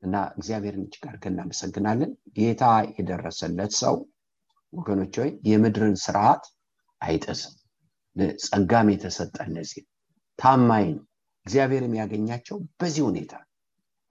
[0.01, 3.95] እና እግዚአብሔርን እጅግ አድርገን እናመሰግናለን። ጌታ የደረሰለት ሰው
[4.73, 6.43] ወገኖች ሆይ የምድርን ስርዓት
[7.01, 7.55] አይጥስም።
[8.45, 9.83] ጸጋም የተሰጠ እነዚህ
[10.39, 11.05] ታማኝ ነው።
[11.45, 13.33] እግዚአብሔር የሚያገኛቸው በዚህ ሁኔታ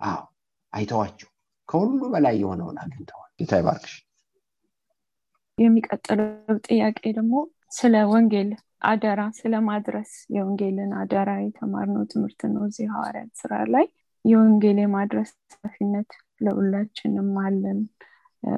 [0.00, 0.22] አዎ
[0.72, 1.28] አይተዋቸው።
[1.68, 3.94] ከሁሉ በላይ የሆነውን አግኝተዋል። ጌታ ይባርክሽ።
[5.58, 6.28] የሚቀጥለው
[6.66, 7.34] ጥያቄ ደግሞ
[7.72, 8.50] ስለ ወንጌል
[8.82, 13.86] አደራ ስለ ማድረስ የወንጌልን አደራ የተማርነው ትምህርት ነው እዚህ ሐዋርያት ስራ ላይ።
[14.24, 16.10] የወንጌል የማድረስ ኃላፊነት
[16.44, 17.78] ለሁላችንም አለን።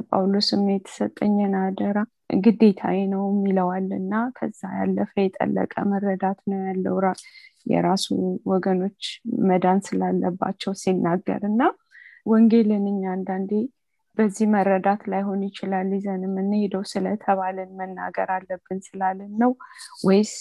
[0.09, 1.99] ጳውሎስም የተሰጠኝን አደራ
[2.45, 6.97] ግዴታዬ ነው የሚለዋል እና ከዛ ያለፈ የጠለቀ መረዳት ነው ያለው
[7.67, 8.07] የራሱ
[8.53, 9.03] ወገኖች
[9.49, 11.61] መዳን ስላለባቸው ሲናገር እና
[12.27, 13.51] ወንጌልን እኛ አንዳንዴ
[14.19, 19.53] በዚህ መረዳት ላይሆን ይችላል ይዘን የምንሄደው ስለተባልን መናገር አለብን ስላልን ነው?
[20.05, 20.33] ወይስ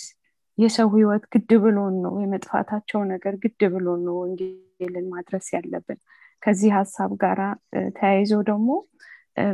[0.58, 2.14] የሰው ህይወት ግድ ብሎን ነው?
[2.24, 6.00] የመጥፋታቸው ነገር ግድ ብሎን ነው ወንጌልን ማድረስ ያለብን?
[6.44, 7.40] ከዚህ ሀሳብ ጋር
[7.98, 8.70] ተያይዞ ደግሞ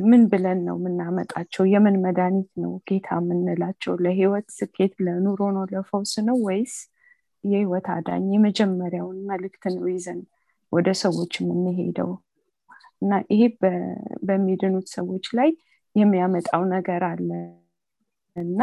[0.09, 1.63] ምን ብለን ነው የምናመጣቸው?
[1.73, 3.95] የምን መድኃኒት ነው ጌታ የምንላቸው?
[4.05, 5.65] ለህይወት ስኬት ለኑሮ ነው?
[5.73, 6.37] ለፈውስ ነው?
[6.47, 6.75] ወይስ
[7.43, 10.21] የህይወት አዳኝ የመጀመሪያውን መልእክት ነው ይዘን
[10.71, 12.09] ወደ ሰዎች የምንሄደው
[13.01, 13.41] እና ይሄ
[14.27, 15.49] በሚድኑት ሰዎች ላይ
[15.95, 17.29] የሚያመጣው ነገር አለ።
[18.35, 18.59] እና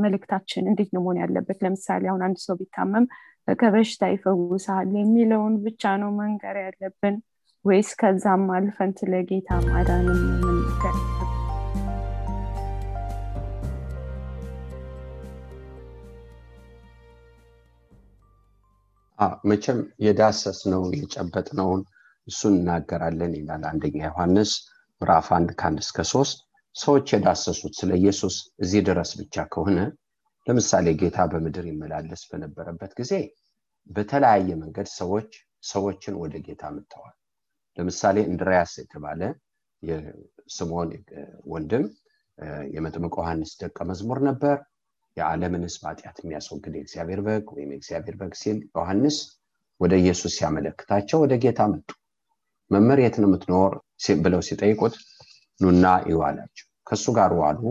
[0.00, 1.58] መልእክታችን እንዴት ነው መሆን ያለበት?
[1.64, 3.06] ለምሳሌ አሁን አንድ ሰው ቢታመም
[3.54, 7.16] ከበሽታ ይፈውሳል የሚለውን ብቻ ነው መንገር ያለብን
[7.64, 10.96] ወይስ ከዛም አልፈን ስለ ጌታ የምንገር
[19.50, 21.80] መቼም የዳሰስ ነው የጨበጥ ነውን
[22.30, 24.50] እሱን እናገራለን ይላል አንደኛ ዮሐንስ
[25.00, 26.38] ምዕራፍ አንድ ከአንድ እስከ ሶስት።
[26.74, 29.78] ሰዎች የዳሰሱት ስለ ኢየሱስ እዚህ ድረስ ብቻ ከሆነ
[30.46, 33.12] ለምሳሌ ጌታ በምድር ይመላለስ በነበረበት ጊዜ
[33.90, 35.30] በተለያየ መንገድ ሰዎች
[35.70, 37.14] ሰዎችን ወደ ጌታ ምተዋል
[37.76, 39.20] ለምሳሌ እንድሪያስ የተባለ
[39.82, 40.90] የስምዖን
[41.52, 41.84] ወንድም
[42.74, 44.56] የመጥምቅ ዮሐንስ ደቀ መዝሙር ነበር።
[45.16, 49.16] የዓለምን ህዝብ ኃጢአት የሚያስወግድ የእግዚአብሔር በግ ወይም የእግዚአብሔር በግ ሲል ዮሐንስ
[49.80, 51.88] ወደ ኢየሱስ ሲያመለክታቸው ወደ ጌታ መጡ
[52.70, 53.72] መምህር የት ነው የምትኖር?
[54.18, 54.94] ብለው ሲጠይቁት
[55.60, 57.62] ኑና ይዋላቸው ከእሱ ጋር ዋሉ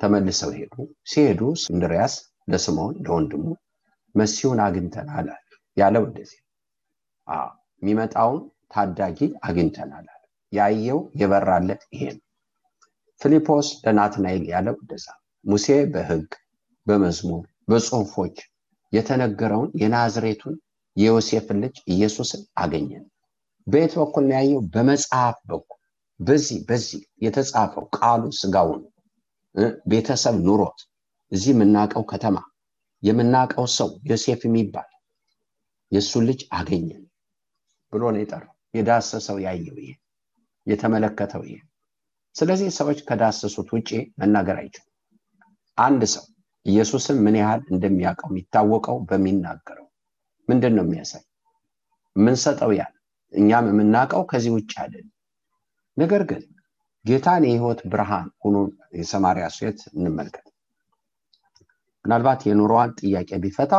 [0.00, 0.74] ተመልሰው ሄዱ።
[1.10, 1.40] ሲሄዱ
[1.72, 2.14] እንድሪያስ
[2.50, 3.44] ለስምዖን ለወንድሙ
[4.14, 6.40] መሲሁን አግኝተናል አለ። ያለው እንደዚህ
[7.82, 8.40] የሚመጣውን
[8.72, 10.22] ታዳጊ አግኝተናል አለ።
[10.52, 12.24] ያየው የበራለት ይሄ ነው።
[13.20, 15.06] ፊልጶስ ለናትናኤል ያለው እንደዛ
[15.44, 16.30] ሙሴ በህግ
[16.86, 18.36] በመዝሙር በጽሁፎች
[18.92, 20.54] የተነገረውን የናዝሬቱን
[20.96, 23.04] የዮሴፍን ልጅ ኢየሱስን አገኘን
[23.66, 24.60] በየት በኩል ነው ያየው?
[24.74, 25.76] በመጽሐፍ በኩል።
[26.20, 28.88] በዚህ በዚህ የተጻፈው ቃሉ ስጋው ነው።
[29.90, 30.78] ቤተሰብ ኑሮት።
[31.32, 32.36] እዚህ የምናውቀው ከተማ
[33.02, 34.88] የምናውቀው ሰው ዮሴፍ የሚባል
[35.92, 37.04] የእሱን ልጅ አገኘን
[37.92, 39.92] ብሎ ነው የጠራው። የዳሰሰው ያየው ይሄ
[40.66, 41.58] የተመለከተው ይሄ።
[42.34, 43.88] ስለዚህ ሰዎች ከዳሰሱት ውጭ
[44.20, 44.86] መናገር አይችሉም።
[45.78, 46.24] አንድ ሰው
[46.66, 49.86] ኢየሱስን ምን ያህል እንደሚያውቀው የሚታወቀው በሚናገረው
[50.48, 51.22] ምንድን ነው የሚያሳይ
[52.16, 52.94] የምንሰጠው ያለ
[53.32, 55.12] እኛም የምናውቀው ከዚህ ውጭ አይደለም።
[55.96, 56.42] ነገር ግን
[57.04, 58.56] ጌታን የህይወት ብርሃን ሆኖ
[58.98, 60.46] የሰማሪያ ሴት እንመልከት።
[62.04, 63.74] ምናልባት የኑሮዋን ጥያቄ ቢፈታ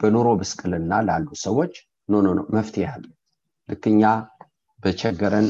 [0.00, 1.72] በኑሮ ብስቅልና ላሉ ሰዎች
[2.08, 3.04] no no no መፍትሄ አለ።
[3.68, 4.02] ልክኛ
[4.80, 5.48] በቸገረን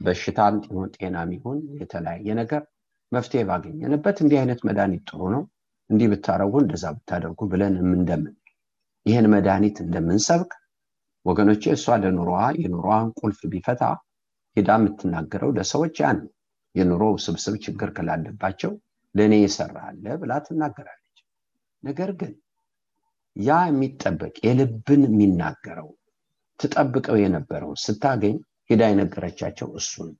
[0.00, 2.62] በሽታም ሆን ጤናም ይሁን የተለያየ ነገር
[3.12, 5.42] መፍትሄ ባገኘንበት እንዲህ አይነት መድኃኒት ጥሩ ነው
[5.90, 8.34] እንዲህ ብታደርጉ እንደዛ ብታደርጉ ብለን እንደምን
[9.06, 10.52] ይህን መድኃኒት እንደምንሰብክ
[11.26, 13.82] ወገኖች እሷ ለኑሮዋ የኑሮዋን ቁልፍ ቢፈታ
[14.56, 16.18] ሄዳ የምትናገረው ለሰዎች ያን
[16.74, 18.72] የኑሮ ስብስብ ችግር ካለባቸው
[19.14, 21.18] ለእኔ የሰራለ ብላ ትናገራለች።
[21.82, 22.32] ነገር ግን
[23.36, 25.88] ያ የሚጠበቅ የልብን የሚናገረው
[26.60, 28.36] ትጠብቀው የነበረውን ስታገኝ
[28.70, 30.10] ሄዳ የነገረቻቸው እሱን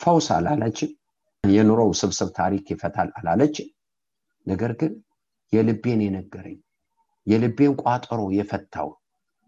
[0.00, 0.92] ፈውስ አላለችም።
[1.44, 3.68] የኑሮው ስብስብ ታሪክ ይፈታል አላለችም።
[4.46, 4.92] ነገር ግን
[5.52, 6.58] የልቤን የነገረኝ
[7.26, 8.88] የልቤን ቋጠሮ የፈታው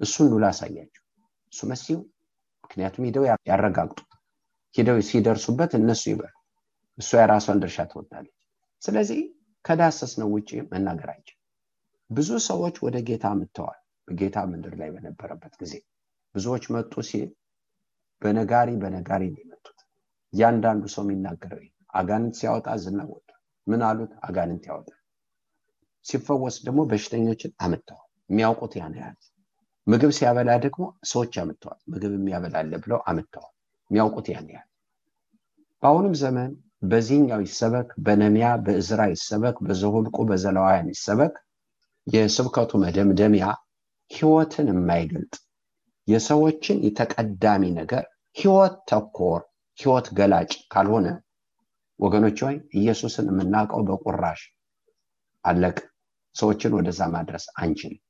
[0.01, 1.05] እሱን ኑ ላሳያቸው
[1.53, 1.99] እሱ መሲሁ
[2.65, 3.99] ምክንያቱም ሂደው ያረጋግጡ።
[4.75, 6.35] ሂደው ሲደርሱበት እነሱ ይበሉ።
[6.99, 8.35] እሷ የራሷን ድርሻ ትወጣለች።
[8.83, 9.21] ስለዚህ
[9.65, 11.37] ከዳሰስ ነው ውጭ መናገር አይችል
[12.11, 15.75] ብዙ ሰዎች ወደ ጌታ ምተዋል በጌታ ምድር ላይ በነበረበት ጊዜ
[16.35, 17.29] ብዙዎች መጡ ሲል
[18.23, 19.79] በነጋሪ በነጋሪ የመጡት።
[20.33, 21.61] እያንዳንዱ ሰው የሚናገረው
[21.95, 23.29] አጋንንት ሲያወጣ ዝና ወጣ።
[23.67, 24.13] ምን አሉት?
[24.27, 24.99] አጋንንት ያወጣል።
[26.07, 29.17] ሲፈወስ ደግሞ በሽተኞችን አምጥተዋል የሚያውቁት ያን ያህል
[29.88, 33.53] ምግብ ሲያበላ ደግሞ ሰዎች አምጥተዋል። ምግብ የሚያበላለ ብለው አምጥተዋል።
[33.90, 34.68] የሚያውቁት ያን ያህል።
[35.83, 36.51] በአሁኑም ዘመን
[36.83, 41.35] በዚህኛው ይሰበክ በነሚያ በእዝራ ይሰበክ በዘሁልቁ በዘለዋውያን ይሰበክ
[42.07, 43.46] የስብከቱ መደምደሚያ
[44.11, 45.35] ህይወትን የማይገልጥ
[46.09, 48.05] የሰዎችን የተቀዳሚ ነገር
[48.37, 49.40] ህይወት ተኮር
[49.79, 51.07] ህይወት ገላጭ ካልሆነ
[52.01, 54.42] ወገኖች ሆይ ኢየሱስን የምናውቀው በቁራሽ
[55.44, 55.77] አለቅ።
[56.37, 58.01] ሰዎችን ወደዛ ማድረስ አንችልም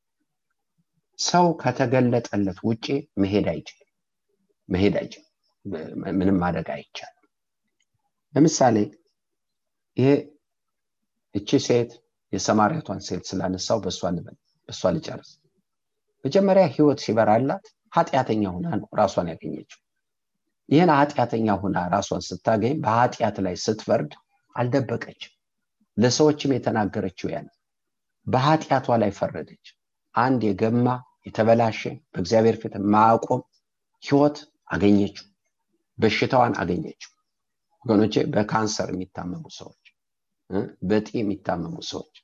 [1.19, 2.87] ሰው ከተገለጠለት ውጭ
[3.23, 3.89] መሄድ አይችልም።
[4.69, 5.25] መሄድ አይችልም።
[6.19, 7.15] ምንም ማድረግ አይቻልም።
[8.35, 8.77] ለምሳሌ
[9.97, 10.09] ይሄ
[11.35, 11.91] እቺ ሴት
[12.33, 14.01] የሰማሪያቷን ሴት ስላነሳው በእሷ
[14.95, 15.31] ልጨርስ።
[16.25, 19.81] መጀመሪያ ህይወት ሲበራላት ኃጢአተኛ ሁና ነው ራሷን ያገኘችው።
[20.69, 24.13] ይህን ኃጢአተኛ ሁና ራሷን ስታገኝ በኃጢአት ላይ ስትፈርድ
[24.57, 25.33] አልደበቀችም።
[25.97, 27.47] ለሰዎችም የተናገረችው ያን
[28.27, 29.67] በኃጢአቷ ላይ ፈረደች።
[30.15, 30.87] አንድ የገማ
[31.29, 31.81] የተበላሸ
[32.13, 33.43] በእግዚአብሔር ፊት ማቆም
[34.03, 34.37] ህይወት
[34.71, 35.27] አገኘችው
[35.99, 37.11] በሽታዋን አገኘችው።
[37.85, 39.85] ወገኖቼ በካንሰር የሚታመሙ ሰዎች
[40.91, 42.17] በጢ የሚታመሙ ሰዎች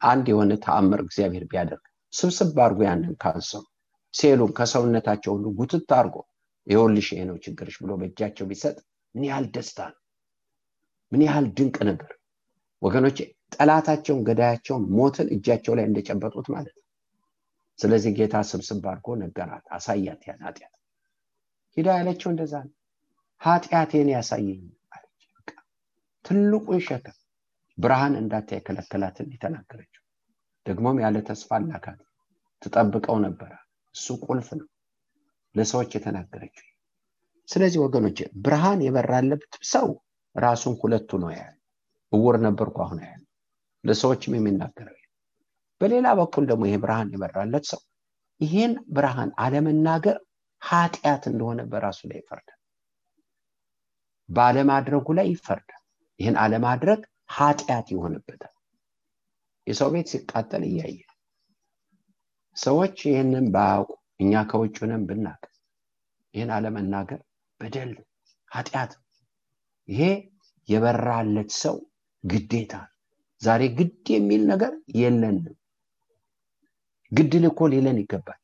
[0.00, 3.62] አንድ የሆነ ተአምር እግዚአብሔር ቢያደርግ ስብስብ አድርጎ ያንን ካንሰሩ
[4.14, 6.16] ሴሉን ከሰውነታቸው ሁሉ ጉትት አድርጎ
[6.66, 8.76] ይኸውልሽ ይሄ ነው ችግርሽ ብሎ በእጃቸው ቢሰጥ
[9.14, 9.98] ምን ያህል ደስታ ነው!
[11.12, 12.10] ምን ያህል ድንቅ ነበር!
[12.82, 13.18] ወገኖቼ
[13.54, 16.81] ጠላታቸውን ገዳያቸውን ሞትን እጃቸው ላይ እንደጨበጡት ማለት ነው
[17.78, 20.74] ስለዚህ ጌታ ስብስብ አድርጎ ነገራት አሳያት ያን ኃጢአት።
[21.76, 22.74] ሂዳ ያለችው እንደዛ ነው።
[23.40, 24.62] ኃጢአቴን ያሳየኝ
[26.24, 27.16] ትልቁን ሸክም
[27.78, 30.02] ብርሃን እንዳታይ የከለከላትን የተናገረችው።
[30.66, 32.00] ደግሞም ያለ ተስፋ አላካት።
[32.62, 33.52] ትጠብቀው ነበረ
[33.94, 34.68] እሱ ቁልፍ ነው
[35.54, 36.66] ለሰዎች የተናገረችው።
[37.48, 39.88] ስለዚህ ወገኖች ብርሃን የበራለበት ሰው
[40.36, 41.56] ራሱን ሁለቱ ነው ያያል።
[42.12, 43.22] እውር ነበርኩ አሁን ያያል።
[43.84, 44.96] ለሰዎችም የሚናገረው
[45.82, 47.80] በሌላ በኩል ደግሞ ይሄ ብርሃን የበራለት ሰው
[48.40, 50.16] ይሄን ብርሃን አለመናገር
[50.62, 52.58] ኃጢአት እንደሆነ በራሱ ላይ ይፈርዳል።
[54.28, 55.82] ባለማድረጉ ላይ ይፈርዳል።
[56.20, 57.00] ይህን አለማድረግ
[57.36, 58.54] ኃጢአት ይሆንበታል።
[59.66, 60.98] የሰው ቤት ሲቃጠል እያየ
[62.56, 63.90] ሰዎች ይህንን ባያውቁ
[64.22, 65.42] እኛ ከውጭ ነን ብናቅ
[66.34, 67.20] ይህን አለመናገር
[67.60, 67.92] በደል
[68.48, 68.92] ኃጢአት
[69.88, 70.02] ይሄ
[70.68, 71.76] የበራለት ሰው
[72.24, 72.74] ግዴታ
[73.42, 75.54] ዛሬ ግድ የሚል ነገር የለንም
[77.12, 78.38] ግድ ልኮ ሊለን ይገባል።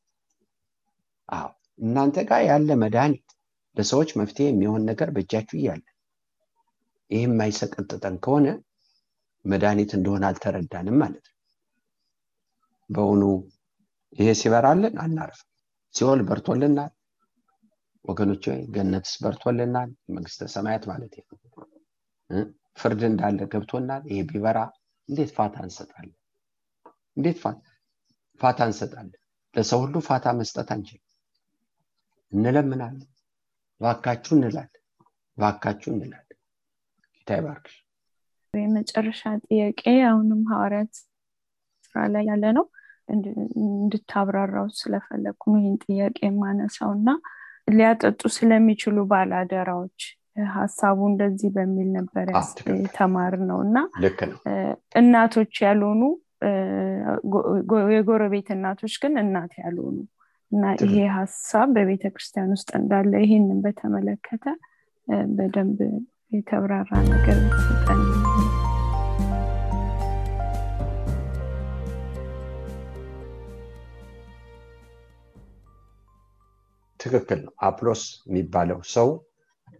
[1.28, 3.26] አዎ እናንተ ጋር ያለ መድኃኒት
[3.76, 5.84] ለሰዎች መፍትሄ የሚሆን ነገር በእጃችሁ እያለ
[7.10, 8.46] ይህ የማይሰቀጥጠን ከሆነ
[9.44, 11.34] መድኃኒት እንደሆነ አልተረዳንም ማለት ነው።
[12.90, 13.22] በውኑ
[14.18, 15.38] ይሄ ሲበራልን አናርፍ
[15.94, 16.92] ሲኦል በርቶልናል።
[18.04, 21.14] ወገኖች ገነትስ በርቶልናል። መንግስተ ሰማያት ማለት
[22.78, 24.58] ፍርድ እንዳለ ገብቶናል። ይሄ ቢበራ
[25.08, 26.14] እንዴት ፋታ እንሰጣለን?
[27.16, 27.62] እንዴት ፋታ
[28.66, 29.18] እንሰጣለን።
[29.54, 31.00] ለሰው ሁሉ ፋታ መስጠት አንችል
[32.32, 33.08] እንለምናለን።
[33.80, 34.82] ባካችሁ እንላለን።
[35.38, 36.38] ባካችሁ እንላለን።
[37.14, 37.76] ጌታ ይባርክሽ።
[38.54, 40.92] የመጨረሻ ጥያቄ አሁንም ሐዋርያት
[41.84, 42.66] ስራ ላይ ያለ ነው።
[43.08, 47.10] እንድታብራራው ስለፈለግኩ ይህን ጥያቄ የማነሳው እና
[47.70, 50.00] ሊያጠጡ ስለሚችሉ ባላደራዎች
[50.54, 52.26] ሀሳቡ እንደዚህ በሚል ነበር
[52.78, 53.78] የተማር ነው። እና
[55.00, 56.02] እናቶች ያልሆኑ
[57.92, 59.96] የጎረቤት እናቶች ግን እናት ያልሆኑ
[60.52, 64.44] እና ይሄ ሀሳብ በቤተ ክርስቲያን ውስጥ እንዳለ ይህንን በተመለከተ
[65.32, 65.78] በደንብ
[66.32, 68.02] የተብራራ ነገር ሰጠን
[77.00, 79.08] ትክክል ነው። አፕሎስ የሚባለው ሰው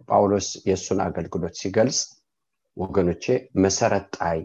[0.09, 1.99] ጳውሎስ የእሱን አገልግሎት ሲገልጽ
[2.77, 3.25] ወገኖቼ
[3.65, 4.39] መሰረት ጣይ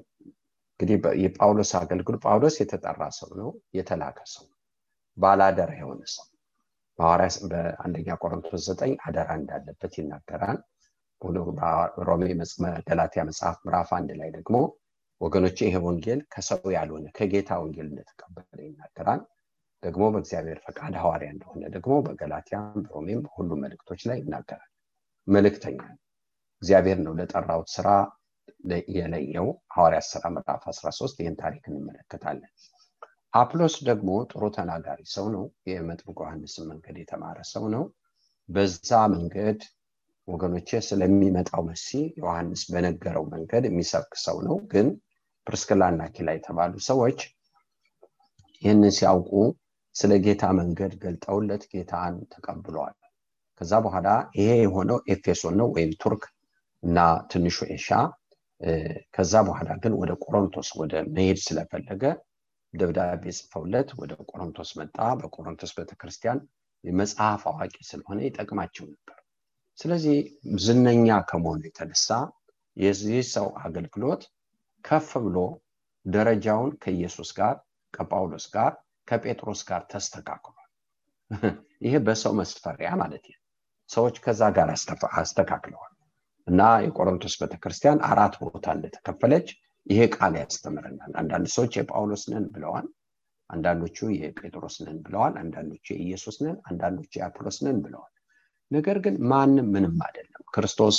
[0.73, 4.45] እንግዲህ የጳውሎስ አገልግሎት ጳውሎስ የተጠራ ሰው ነው የተላከ ሰው
[5.17, 6.27] ባላደራ የሆነ ሰው
[6.99, 10.57] በአንደኛ ቆሮንቶስ ዘጠኝ አደራ እንዳለበት ይናገራል።
[12.05, 12.23] ሮሜ
[12.87, 14.55] ገላትያ መጽሐፍ ምዕራፍ አንድ ላይ ደግሞ
[15.21, 19.21] ወገኖቼ ይሄ ወንጌል ከሰው ያልሆነ ከጌታ ወንጌል እንደተቀበለ ይናገራል።
[19.83, 24.69] ደግሞ በእግዚአብሔር ፈቃድ ሐዋርያ እንደሆነ ደግሞ በገላትያም በሮሜም በሁሉም መልእክቶች ላይ ይናገራል።
[25.27, 25.79] መልእክተኛ
[26.61, 27.87] እግዚአብሔር ነው ለጠራውት ስራ
[28.95, 32.51] የለየው ሐዋርያ ስራ ምዕራፍ 13 ይህን ታሪክ እንመለከታለን።
[33.33, 37.83] አፕሎስ ደግሞ ጥሩ ተናጋሪ ሰው ነው። የመጥምቁ ዮሐንስን መንገድ የተማረ ሰው ነው።
[38.49, 39.59] በዛ መንገድ
[40.27, 41.87] ወገኖቼ ስለሚመጣው መሲህ
[42.19, 44.87] ዮሐንስ በነገረው መንገድ የሚሰብክ ሰው ነው። ግን
[45.47, 47.19] ጵርስቅላና አቂላ የተባሉ ሰዎች
[48.63, 49.31] ይህንን ሲያውቁ
[49.95, 52.95] ስለ ጌታ መንገድ ገልጠውለት ጌታን ተቀብለዋል።
[53.61, 56.23] ከዛ በኋላ ይሄ የሆነው ኤፌሶን ነው ወይም ቱርክ
[56.83, 56.99] እና
[57.31, 57.89] ትንሹ ኤሻ
[59.15, 62.03] ከዛ በኋላ ግን ወደ ቆሮንቶስ ወደ መሄድ ስለፈለገ
[62.73, 66.39] ደብዳቤ ጽፈውለት ወደ ቆሮንቶስ መጣ። በቆሮንቶስ ቤተክርስቲያን
[66.83, 69.17] የመጽሐፍ አዋቂ ስለሆነ ይጠቅማቸው ነበር።
[69.77, 70.17] ስለዚህ
[70.63, 72.07] ዝነኛ ከመሆኑ የተነሳ
[72.77, 74.23] የዚህ ሰው አገልግሎት
[74.83, 75.37] ከፍ ብሎ
[76.05, 77.55] ደረጃውን ከኢየሱስ ጋር
[77.93, 78.71] ከጳውሎስ ጋር
[79.07, 80.69] ከጴጥሮስ ጋር ተስተካክሏል።
[81.85, 83.39] ይሄ በሰው መስፈሪያ ማለት ነው።
[83.89, 84.67] ሰዎች ከዛ ጋር
[85.19, 85.92] አስተካክለዋል
[86.47, 89.47] እና የቆሮንቶስ ቤተክርስቲያን አራት ቦታ እንደተከፈለች
[89.87, 92.87] ይሄ ቃል ያስተምረናል። አንዳንድ ሰዎች የጳውሎስ ነን ብለዋል
[93.49, 98.11] አንዳንዶቹ የጴጥሮስ ነን ብለዋል አንዳንዶቹ የኢየሱስ ነን አንዳንዶቹ የአፕሎስ ነን ብለዋል።
[98.71, 100.97] ነገር ግን ማንም ምንም አይደለም። ክርስቶስ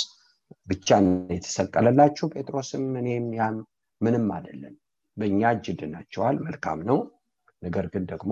[0.67, 0.89] ብቻ
[1.35, 3.55] የተሰቀለላችሁ ጴጥሮስም እኔም ያም
[4.01, 4.75] ምንም አይደለም።
[5.17, 6.97] በእኛ እጅ ድናቸዋል መልካም ነው።
[7.61, 8.31] ነገር ግን ደግሞ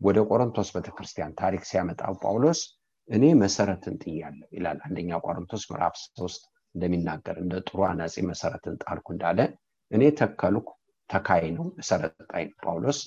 [0.00, 2.60] ወደ ቆሮንቶስ ቤተክርስቲያን ታሪክ ሲያመጣው ጳውሎስ
[3.08, 6.42] እኔ መሰረትን ጥያለሁ ይላል አንደኛ ቆሮንቶስ ምዕራፍ ሶስት
[6.74, 9.40] እንደሚናገር እንደ ጥሩ አናጺ መሰረትን ጣልኩ እንዳለ
[9.90, 10.68] እኔ ተከልኩ
[11.10, 13.00] ተካይ ነው መሰረት ጣይ ጳውሎስ።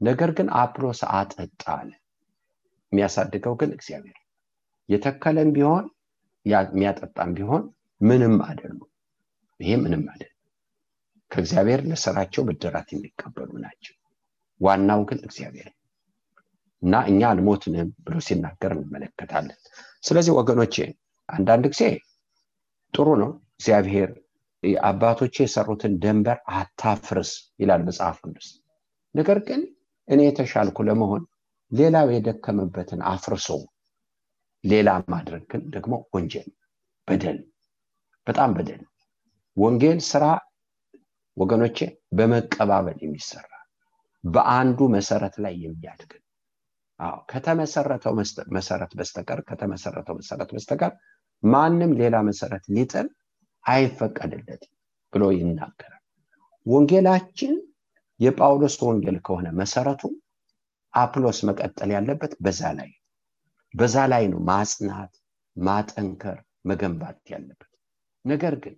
[0.00, 1.90] ነገር ግን አፕሎስ አጠጣ አለ።
[2.92, 4.18] የሚያሳድገው ግን እግዚአብሔር
[4.88, 5.84] የተከለም ቢሆን
[6.46, 7.62] የሚያጠጣም ቢሆን
[8.00, 8.88] ምንም አይደሉም።
[9.60, 10.36] ይሄ ምንም አይደለም።
[11.30, 13.94] ከእግዚአብሔር ለስራቸው ብድራት የሚቀበሉ ናቸው።
[14.60, 15.68] ዋናው ግን እግዚአብሔር
[16.82, 19.58] እና እኛ አልሞትንም ብሎ ሲናገር እንመለከታለን።
[20.04, 20.74] ስለዚህ ወገኖቼ
[21.28, 21.82] አንዳንድ ጊዜ
[22.94, 24.10] ጥሩ ነው። እግዚአብሔር
[24.86, 28.48] አባቶቼ የሰሩትን ደንበር አታፍርስ ይላል መጽሐፍ ቅዱስ።
[29.14, 29.60] ነገር ግን
[30.08, 31.22] እኔ የተሻልኩ ለመሆን
[31.72, 33.48] ሌላው የደከመበትን አፍርሶ
[34.64, 36.48] ሌላ ማድረግ ግን ደግሞ ወንጀል
[37.08, 37.38] በደል
[38.26, 38.82] በጣም በደል።
[39.56, 40.24] ወንጌል ስራ
[41.36, 41.78] ወገኖቼ
[42.12, 43.48] በመቀባበል የሚሰራ
[44.24, 46.10] በአንዱ መሰረት ላይ የሚያድግ
[47.00, 48.12] አዎ ከተመሰረተው
[48.56, 50.92] መሰረት በስተቀር ከተመሰረተው መሰረት በስተቀር
[51.42, 53.06] ማንም ሌላ መሰረት ሊጥል
[53.64, 54.72] አይፈቀድለትም
[55.12, 56.02] ብሎ ይናገራል።
[56.66, 57.54] ወንጌላችን
[58.20, 60.02] የጳውሎስ ወንጌል ከሆነ መሰረቱ
[60.94, 62.90] አፕሎስ መቀጠል ያለበት በዛ ላይ
[63.74, 65.12] በዛ ላይ ነው ማጽናት
[65.56, 66.38] ማጠንከር
[66.70, 67.70] መገንባት ያለበት።
[68.24, 68.76] ነገር ግን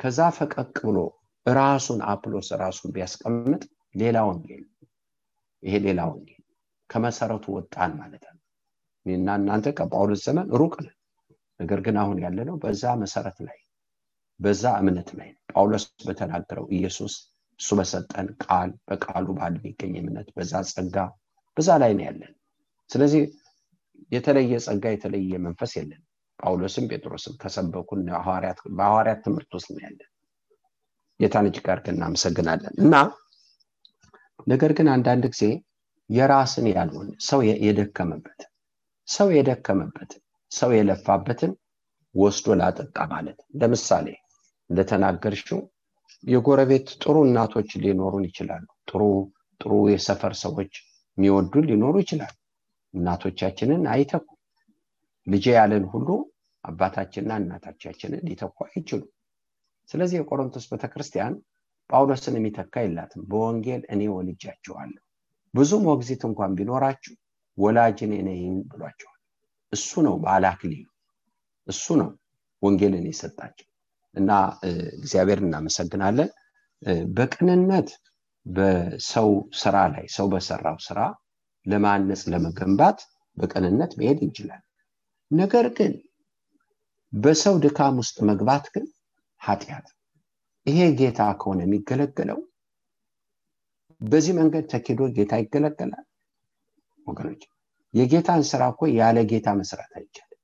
[0.00, 0.98] ከዛ ፈቀቅ ብሎ
[1.46, 3.62] ራሱን አፕሎስ ራሱን ቢያስቀምጥ
[3.94, 4.64] ሌላ ወንጌል
[5.62, 6.35] ይሄ ሌላ ወንጌል
[6.90, 8.42] ከመሰረቱ ወጣን ማለት ነው።
[9.06, 10.94] እኔና እናንተ ከጳውሎስ ዘመን ሩቅ ነን።
[11.60, 13.58] ነገር ግን አሁን ያለነው በዛ መሰረት ላይ
[14.40, 17.14] በዛ እምነት ላይ ጳውሎስ በተናገረው ኢየሱስ
[17.60, 20.96] እሱ በሰጠን ቃል በቃሉ ባል የሚገኝ እምነት በዛ ጸጋ
[21.56, 22.32] በዛ ላይ ነው ያለን።
[22.90, 23.22] ስለዚህ
[24.12, 26.02] የተለየ ጸጋ የተለየ መንፈስ የለን
[26.38, 28.00] ጳውሎስም ጴጥሮስም ከሰበኩን
[28.70, 30.10] በሐዋርያት ትምህርት ውስጥ ነው ያለን።
[31.20, 32.94] ጌታን እጅግ አድርገን እናመሰግናለን። እና
[34.46, 35.44] ነገር ግን አንዳንድ ጊዜ
[36.10, 38.40] የራስን ያልሆነ ሰው የደከመበት
[39.08, 40.12] ሰው የደከመበት
[40.52, 41.52] ሰው የለፋበትን
[42.14, 44.06] ወስዶ ላጠጣ ማለት። ለምሳሌ
[44.70, 45.60] እንደተናገርሽው
[46.24, 49.02] የጎረቤት ጥሩ እናቶች ሊኖሩን ይችላሉ። ጥሩ
[49.60, 50.72] ጥሩ የሰፈር ሰዎች
[51.18, 52.34] የሚወዱን ሊኖሩ ይችላሉ።
[52.94, 54.26] እናቶቻችንን አይተኩ።
[55.26, 56.08] ልጄ ያለን ሁሉ
[56.64, 59.02] አባታችንና እናታቻችንን ሊተኩ አይችሉ
[59.88, 61.34] ስለዚህ የቆሮንቶስ ቤተክርስቲያን
[61.90, 65.02] ጳውሎስን የሚተካ የላትም። በወንጌል እኔ ወልጃችኋለሁ
[65.56, 67.14] ብዙ ሞግዚት እንኳን ቢኖራችሁ
[67.58, 68.40] ወላጅን ነኝ
[68.70, 69.18] ብሏቸዋል።
[69.72, 70.84] እሱ ነው ባላክሊሉ
[71.66, 72.10] እሱ ነው
[72.62, 73.68] ወንጌልን የሰጣቸው።
[74.14, 74.30] እና
[74.96, 76.28] እግዚአብሔር እናመሰግናለን።
[77.16, 77.88] በቅንነት
[78.46, 80.98] በሰው ስራ ላይ ሰው በሰራው ስራ
[81.66, 82.98] ለማነጽ ለመገንባት
[83.36, 84.62] በቅንነት መሄድ እንችላል
[85.30, 85.94] ነገር ግን
[87.12, 88.86] በሰው ድካም ውስጥ መግባት ግን
[89.40, 89.86] ኃጢአት
[90.66, 92.38] ይሄ ጌታ ከሆነ የሚገለገለው
[94.00, 96.06] በዚህ መንገድ ተኪዶ ጌታ ይገለገላል።
[97.06, 97.42] ወገኖች
[97.94, 100.40] የጌታን ስራ እኮ ያለ ጌታ መስራት አይቻልም።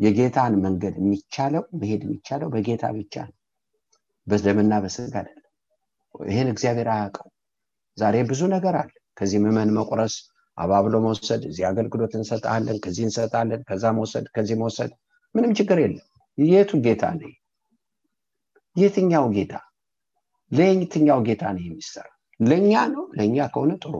[0.00, 3.36] የጌታን መንገድ የሚቻለው መሄድ የሚቻለው በጌታ ብቻ ነው።
[4.26, 5.48] በደምና በስጋ አይደለም።
[6.14, 7.28] ይህን እግዚአብሔር አያውቀው
[7.98, 10.14] ዛሬ ብዙ ነገር አለ። ከዚህ ምመን መቁረስ
[10.58, 14.90] አባብሎ መውሰድ እዚህ አገልግሎት እንሰጣለን ከዚህ እንሰጣለን ከዛ መውሰድ ከዚህ መውሰድ
[15.34, 16.06] ምንም ችግር የለም።
[16.38, 17.30] የቱ ጌታ ነው?
[18.76, 19.54] የትኛው ጌታ?
[20.52, 22.06] ለየትኛው ጌታ ነው የሚሰራ
[22.40, 23.94] ለእኛ ነው ለእኛ ከሆነ ጥሩ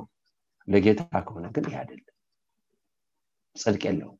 [0.68, 2.08] ለጌታ ከሆነ ግን ይህ አይደለም።
[3.56, 4.18] ጽድቅ የለውም።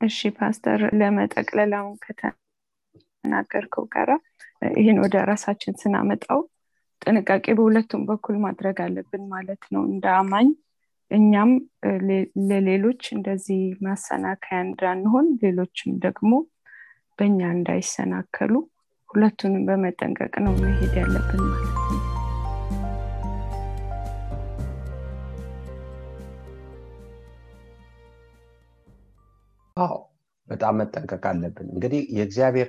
[0.00, 4.10] እሺ። ፓስተር ለመጠቅለል አሁን ከተናገርከው ጋራ
[4.76, 6.40] ይህን ወደ ራሳችን ስናመጣው
[7.02, 10.48] ጥንቃቄ በሁለቱም በኩል ማድረግ አለብን ማለት ነው። እንደ አማኝ
[11.10, 11.50] እኛም
[12.50, 16.30] ለሌሎች እንደዚህ ማሰናከያ እንዳንሆን ሌሎችም ደግሞ
[17.18, 18.52] በእኛ እንዳይሰናከሉ
[19.14, 22.00] ሁለቱንም በመጠንቀቅ ነው መሄድ ያለብን ማለት ነው።
[29.76, 29.94] አዎ
[30.48, 32.68] በጣም መጠንቀቅ አለብን። እንግዲህ የእግዚአብሔር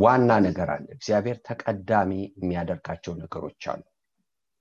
[0.00, 3.82] ዋና ነገር አለ። እግዚአብሔር ተቀዳሚ የሚያደርጋቸው ነገሮች አሉ።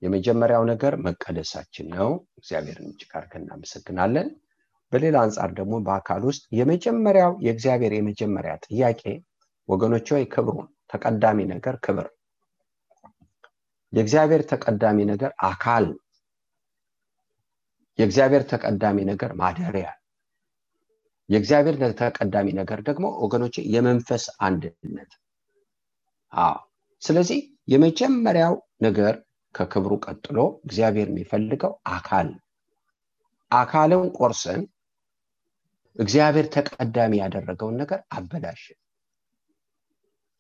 [0.02, 4.28] የመጀመሪያው ነገር መቀደሳችን ነው። እግዚአብሔርን እጅግ አድርገን እናመሰግናለን።
[4.92, 9.02] በሌላ አንጻር ደግሞ በአካል ውስጥ የመጀመሪያው የእግዚአብሔር የመጀመሪያ ጥያቄ
[9.70, 12.08] ወገኖች ወይ ክብሩን ተቀዳሚ ነገር ክብር።
[13.94, 15.86] የእግዚአብሔር ተቀዳሚ ነገር አካል
[18.00, 19.88] የእግዚአብሔር ተቀዳሚ ነገር ማደሪያ
[21.30, 25.12] የእግዚአብሔር ተቀዳሚ ነገር ደግሞ ወገኖች የመንፈስ አንድነት
[27.02, 29.16] ስለዚህ የመጀመሪያው ነገር
[29.56, 32.30] ከክብሩ ቀጥሎ እግዚአብሔር የሚፈልገው አካል
[33.52, 34.62] አካልን ቆርሰን
[35.96, 38.64] እግዚአብሔር ተቀዳሚ ያደረገውን ነገር አበላሽ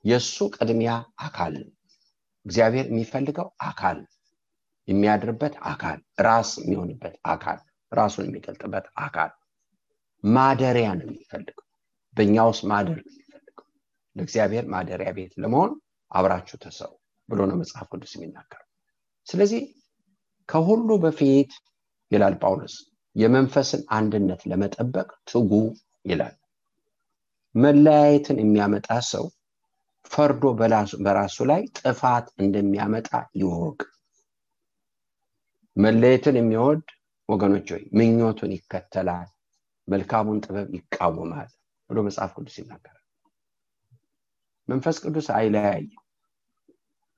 [0.07, 1.55] የእሱ ቅድሚያ አካል
[2.45, 3.97] እግዚአብሔር የሚፈልገው አካል
[4.87, 7.57] የሚያድርበት አካል ራስ የሚሆንበት አካል
[7.91, 9.31] ራሱን የሚገልጥበት አካል።
[10.23, 11.65] ማደሪያ ነው የሚፈልገው።
[12.17, 13.65] በእኛ ውስጥ ማደር ነው የሚፈልገው።
[14.15, 15.71] ለእግዚአብሔር ማደሪያ ቤት ለመሆን
[16.11, 16.91] አብራችሁ ተሰሩ
[17.29, 18.67] ብሎ ነው መጽሐፍ ቅዱስ የሚናገረው።
[19.27, 19.61] ስለዚህ
[20.49, 21.51] ከሁሉ በፊት
[22.11, 22.75] ይላል ጳውሎስ
[23.15, 25.51] የመንፈስን አንድነት ለመጠበቅ ትጉ
[26.05, 26.35] ይላል።
[27.55, 29.25] መለያየትን የሚያመጣ ሰው
[30.11, 30.43] ፈርዶ
[31.03, 33.79] በራሱ ላይ ጥፋት እንደሚያመጣ ይወቅ።
[35.75, 36.83] መለየትን የሚወድ
[37.29, 39.27] ወገኖች ሆይ ምኞቱን ይከተላል
[39.87, 41.49] መልካሙን ጥበብ ይቃወማል
[41.89, 43.03] ብሎ መጽሐፍ ቅዱስ ይናገራል።
[44.67, 45.91] መንፈስ ቅዱስ አይለያይም።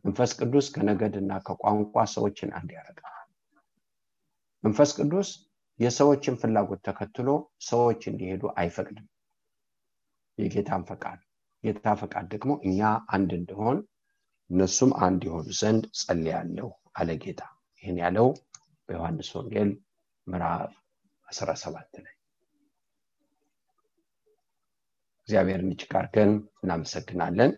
[0.05, 3.15] መንፈስ ቅዱስ ከነገድና ከቋንቋ ሰዎችን አንድ ያደርጋል።
[4.63, 5.29] መንፈስ ቅዱስ
[5.79, 7.27] የሰዎችን ፍላጎት ተከትሎ
[7.67, 9.07] ሰዎች እንዲሄዱ አይፈቅድም።
[10.37, 11.19] የጌታን ፈቃድ
[11.63, 12.79] ጌታ ፈቃድ ደግሞ እኛ
[13.15, 13.77] አንድ እንደሆን
[14.49, 16.67] እነሱም አንድ የሆኑ ዘንድ ጸልያለሁ
[16.99, 17.41] አለ ጌታ።
[17.83, 18.27] ይህን ያለው
[18.89, 19.69] በዮሐንስ ወንጌል
[20.27, 20.71] ምዕራፍ
[21.27, 22.15] 17 ላይ።
[25.21, 26.31] እግዚአብሔርን እጅግ አድርገን
[26.61, 27.51] እናመሰግናለን።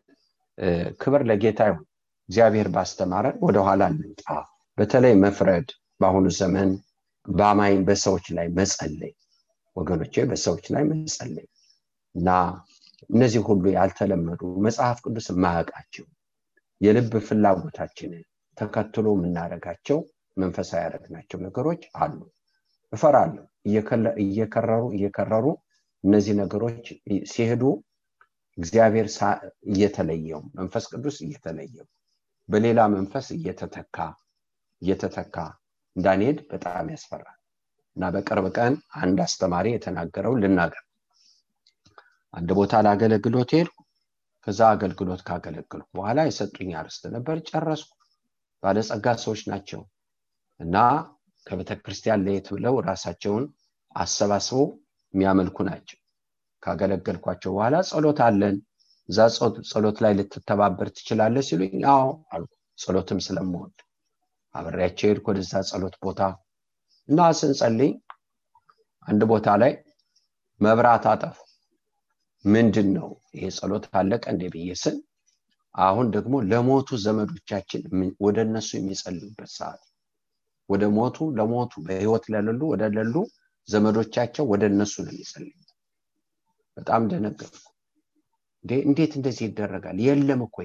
[1.01, 1.85] ክብር ለጌታ ይሁን።
[2.29, 4.25] እግዚአብሔር ባስተማረን ወደኋላ እንምጣ።
[4.77, 5.67] በተለይ መፍረድ
[5.99, 6.69] በአሁኑ ዘመን
[7.25, 9.13] በአማኝ በሰዎች ላይ መጸለይ
[9.75, 11.47] ወገኖቼ በሰዎች ላይ መጸለይ
[12.15, 12.29] እና
[13.09, 16.05] እነዚህ ሁሉ ያልተለመዱ መጽሐፍ ቅዱስ የማያውቃቸው
[16.81, 18.23] የልብ ፍላጎታችንን
[18.57, 19.99] ተከትሎ የምናደርጋቸው
[20.37, 22.19] መንፈሳዊ ያደረግናቸው ነገሮች አሉ።
[22.93, 23.43] እፈራለሁ።
[24.23, 25.45] እየከረሩ እየከረሩ
[26.03, 26.85] እነዚህ ነገሮች
[27.31, 27.63] ሲሄዱ
[28.57, 29.07] እግዚአብሔር
[29.71, 31.87] እየተለየው መንፈስ ቅዱስ እየተለየው
[32.49, 33.97] በሌላ መንፈስ እየተተካ
[34.81, 35.35] እየተተካ
[35.95, 37.37] እንዳንሄድ በጣም ያስፈራል።
[37.97, 40.83] እና በቅርብ ቀን አንድ አስተማሪ የተናገረው ልናገር
[42.33, 43.77] አንድ ቦታ ላገለግሎት ሄድኩ።
[44.47, 47.91] ከዛ አገልግሎት ካገለግልኩ በኋላ የሰጡኝ አርስት ነበር ጨረስኩ።
[48.63, 49.81] ባለጸጋ ሰዎች ናቸው
[50.59, 50.75] እና
[51.47, 53.45] ከቤተ ክርስቲያን ለየት ብለው ራሳቸውን
[53.95, 54.65] አሰባስበው
[55.13, 55.97] የሚያመልኩ ናቸው።
[56.63, 58.57] ካገለገልኳቸው በኋላ ጸሎት አለን
[59.09, 59.19] እዛ
[59.71, 62.03] ጸሎት ላይ ልትተባበር ትችላለህ ሲሉኝ አዎ
[62.33, 63.75] አልኩ። ጸሎትም ስለምወድ
[64.55, 66.21] አብሬያቸው ሄድኩ ወደዛ ጸሎት ቦታ
[67.09, 67.91] እና ስንጸልይ
[69.05, 69.71] አንድ ቦታ ላይ
[70.61, 71.37] መብራት አጠፉ
[72.45, 74.97] ምንድን ነው ይሄ ጸሎት አለቀ እንደ ብዬ ስል
[75.75, 77.81] አሁን ደግሞ ለሞቱ ዘመዶቻችን
[78.19, 79.81] ወደ እነሱ የሚጸልዩበት ሰዓት።
[80.69, 83.15] ወደ ሞቱ ለሞቱ በህይወት ለሌሉ ወደ ሌሉ
[83.67, 85.69] ዘመዶቻቸው ወደ እነሱ ነው የሚጸልዩት።
[86.77, 87.65] በጣም ደነገጥኩ።
[88.85, 89.97] እንዴት እንደዚህ ይደረጋል?
[90.05, 90.57] የለም እኮ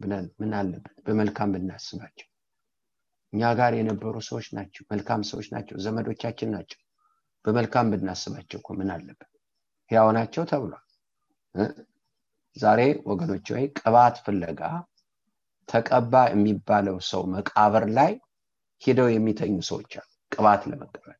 [0.00, 2.28] ብለን ምን አለበት በመልካም ብናስባቸው።
[3.32, 6.80] እኛ ጋር የነበሩ ሰዎች ናቸው መልካም ሰዎች ናቸው ዘመዶቻችን ናቸው።
[7.44, 9.31] በመልካም ብናስባቸው እኮ ምን አለበት
[9.92, 10.84] ያው ናቸው ተብሏል።
[12.56, 14.60] ዛሬ ወገኖች ወይ ቅባት ፍለጋ
[15.68, 18.12] ተቀባ የሚባለው ሰው መቃብር ላይ
[18.82, 21.18] ሂደው የሚተኙ ሰዎች አሉ። ቅባት ለመቀበል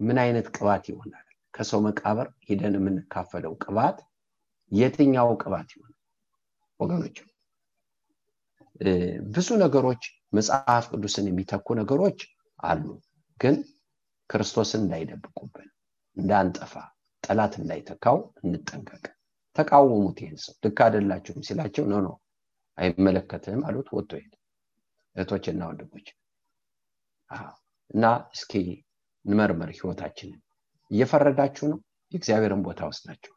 [0.00, 1.24] ምን አይነት ቅባት ይሆናል?
[1.54, 3.96] ከሰው መቃብር ሂደን የምንካፈለው ቅባት
[4.72, 5.94] የትኛው ቅባት ይሆናል?
[6.80, 7.16] ወገኖች
[9.34, 12.20] ብዙ ነገሮች መጽሐፍ ቅዱስን የሚተኩ ነገሮች
[12.62, 12.84] አሉ
[13.40, 13.56] ግን
[14.30, 15.68] ክርስቶስን እንዳይደብቁብን
[16.18, 16.72] እንዳንጠፋ
[17.24, 19.04] ጠላት እንዳይተካው እንጠንቀቅ።
[19.56, 22.14] ተቃወሙት ይህን ሰው። ልክ አደላችሁም ሲላቸው ነው ነው
[22.78, 24.32] አይመለከትም አሉት ወጥቶ ሄደ።
[25.16, 26.08] እህቶችና ወንድሞች
[27.90, 28.04] እና
[28.34, 28.52] እስኪ
[29.24, 30.40] እንመርመር ህይወታችንን።
[30.90, 31.78] እየፈረዳችሁ ነው?
[32.12, 33.32] የእግዚአብሔርን ቦታ ናቸው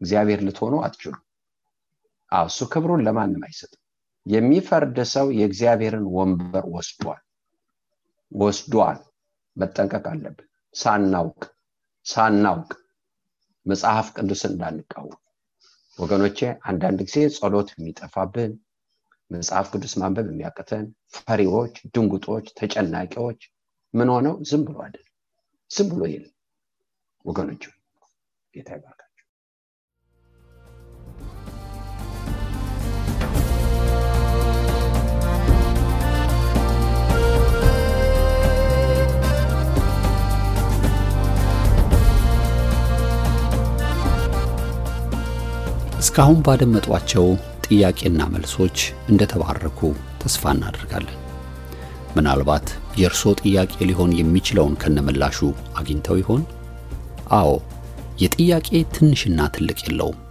[0.00, 1.14] እግዚአብሔር ልትሆኑ አትችሉ
[2.32, 3.82] እሱ ክብሩን ለማንም አይሰጥም።
[4.26, 7.22] የሚፈርድ ሰው የእግዚአብሔርን ወንበር ወስዷል።
[8.32, 8.98] ወስዷል።
[9.56, 11.42] መጠንቀቅ አለብን። ሳናውቅ
[12.06, 12.70] ሳናውቅ
[13.66, 15.20] መጽሐፍ ቅዱስን እንዳንቃወም።
[15.98, 16.38] ወገኖቼ
[16.68, 18.52] አንዳንድ ጊዜ ጸሎት የሚጠፋብን
[19.30, 20.84] መጽሐፍ ቅዱስ ማንበብ የሚያቅተን
[21.18, 23.40] ፈሪዎች ድንጉጦች ተጨናቂዎች
[23.94, 24.34] ምን ሆነው?
[24.50, 25.06] ዝም ብሎ አይደል
[25.70, 26.34] ዝም ብሎ የለም።
[27.24, 27.62] ወገኖች
[28.54, 28.68] ጌታ
[46.16, 47.26] እስካሁን ባደመጧቸው
[47.66, 48.76] ጥያቄና መልሶች
[49.10, 49.80] እንደተባረኩ
[50.20, 51.18] ተስፋ እናደርጋለን።
[52.16, 52.68] ምናልባት
[53.00, 55.38] የእርሶ ጥያቄ ሊሆን የሚችለውን ከነምላሹ
[55.80, 56.42] አግኝተው ይሆን?
[57.38, 57.50] አዎ፣
[58.22, 60.22] የጥያቄ ትንሽና ትልቅ የለውም።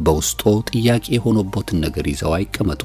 [0.00, 2.82] በውስጦ ጥያቄ የሆነቦትን ነገር ይዘው አይቀመጡ።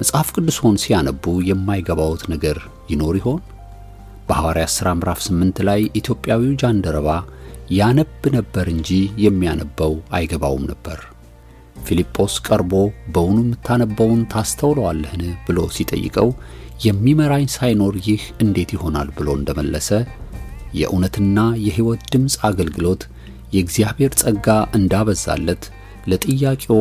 [0.00, 2.60] መጽሐፍ ቅዱስን ሲያነቡ የማይገባውት ነገር
[2.92, 3.40] ይኖር ይሆን?
[4.28, 7.08] በሐዋርያት ሥራ ምዕራፍ 8 ላይ ኢትዮጵያዊው ጃንደረባ
[7.78, 8.92] ያነብ ነበር እንጂ
[9.26, 11.00] የሚያነበው አይገባውም ነበር።
[11.86, 12.72] ፊልጶስ ቀርቦ
[13.14, 16.28] በውኑ የምታነበውን ታስተውለዋለህን ብሎ ሲጠይቀው
[16.84, 19.90] የሚመራኝ ሳይኖር ይህ እንዴት ይሆናል ብሎ እንደመለሰ
[20.74, 23.02] የእውነትና የሕይወት ድምፅ አገልግሎት
[23.54, 24.46] የእግዚአብሔር ጸጋ
[24.78, 25.64] እንዳበዛለት
[26.10, 26.76] ለጥያቄዎ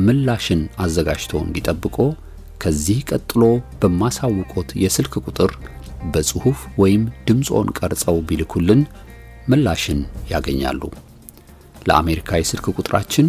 [0.00, 1.96] ምላሽን አዘጋጅቶ እንዲጠብቆ
[2.62, 3.42] ከዚህ ቀጥሎ
[3.80, 5.52] በማሳውቆት የስልክ ቁጥር
[6.12, 8.82] በጽሑፍ ወይም ድምፆን ቀርጸው ቢልኩልን
[9.48, 10.82] ምላሽን ያገኛሉ።
[11.88, 13.26] ለአሜሪካ የስልክ ቁጥራችን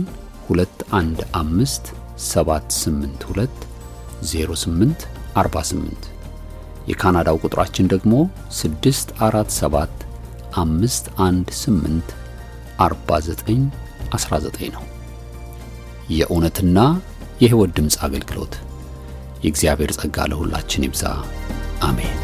[0.52, 1.92] 215
[2.28, 3.68] 782
[4.32, 6.10] 08 48
[6.92, 8.14] የካናዳው ቁጥራችን ደግሞ
[8.58, 10.06] 647
[10.56, 12.16] 518
[12.80, 13.66] 49
[14.16, 14.84] 19 ነው።
[16.12, 16.80] የእውነትና
[17.42, 18.56] የሕይወት ድምፅ አገልግሎት
[19.44, 21.06] የእግዚአብሔር ጸጋ ለሁላችን ይብዛ።
[21.82, 22.18] አሜን።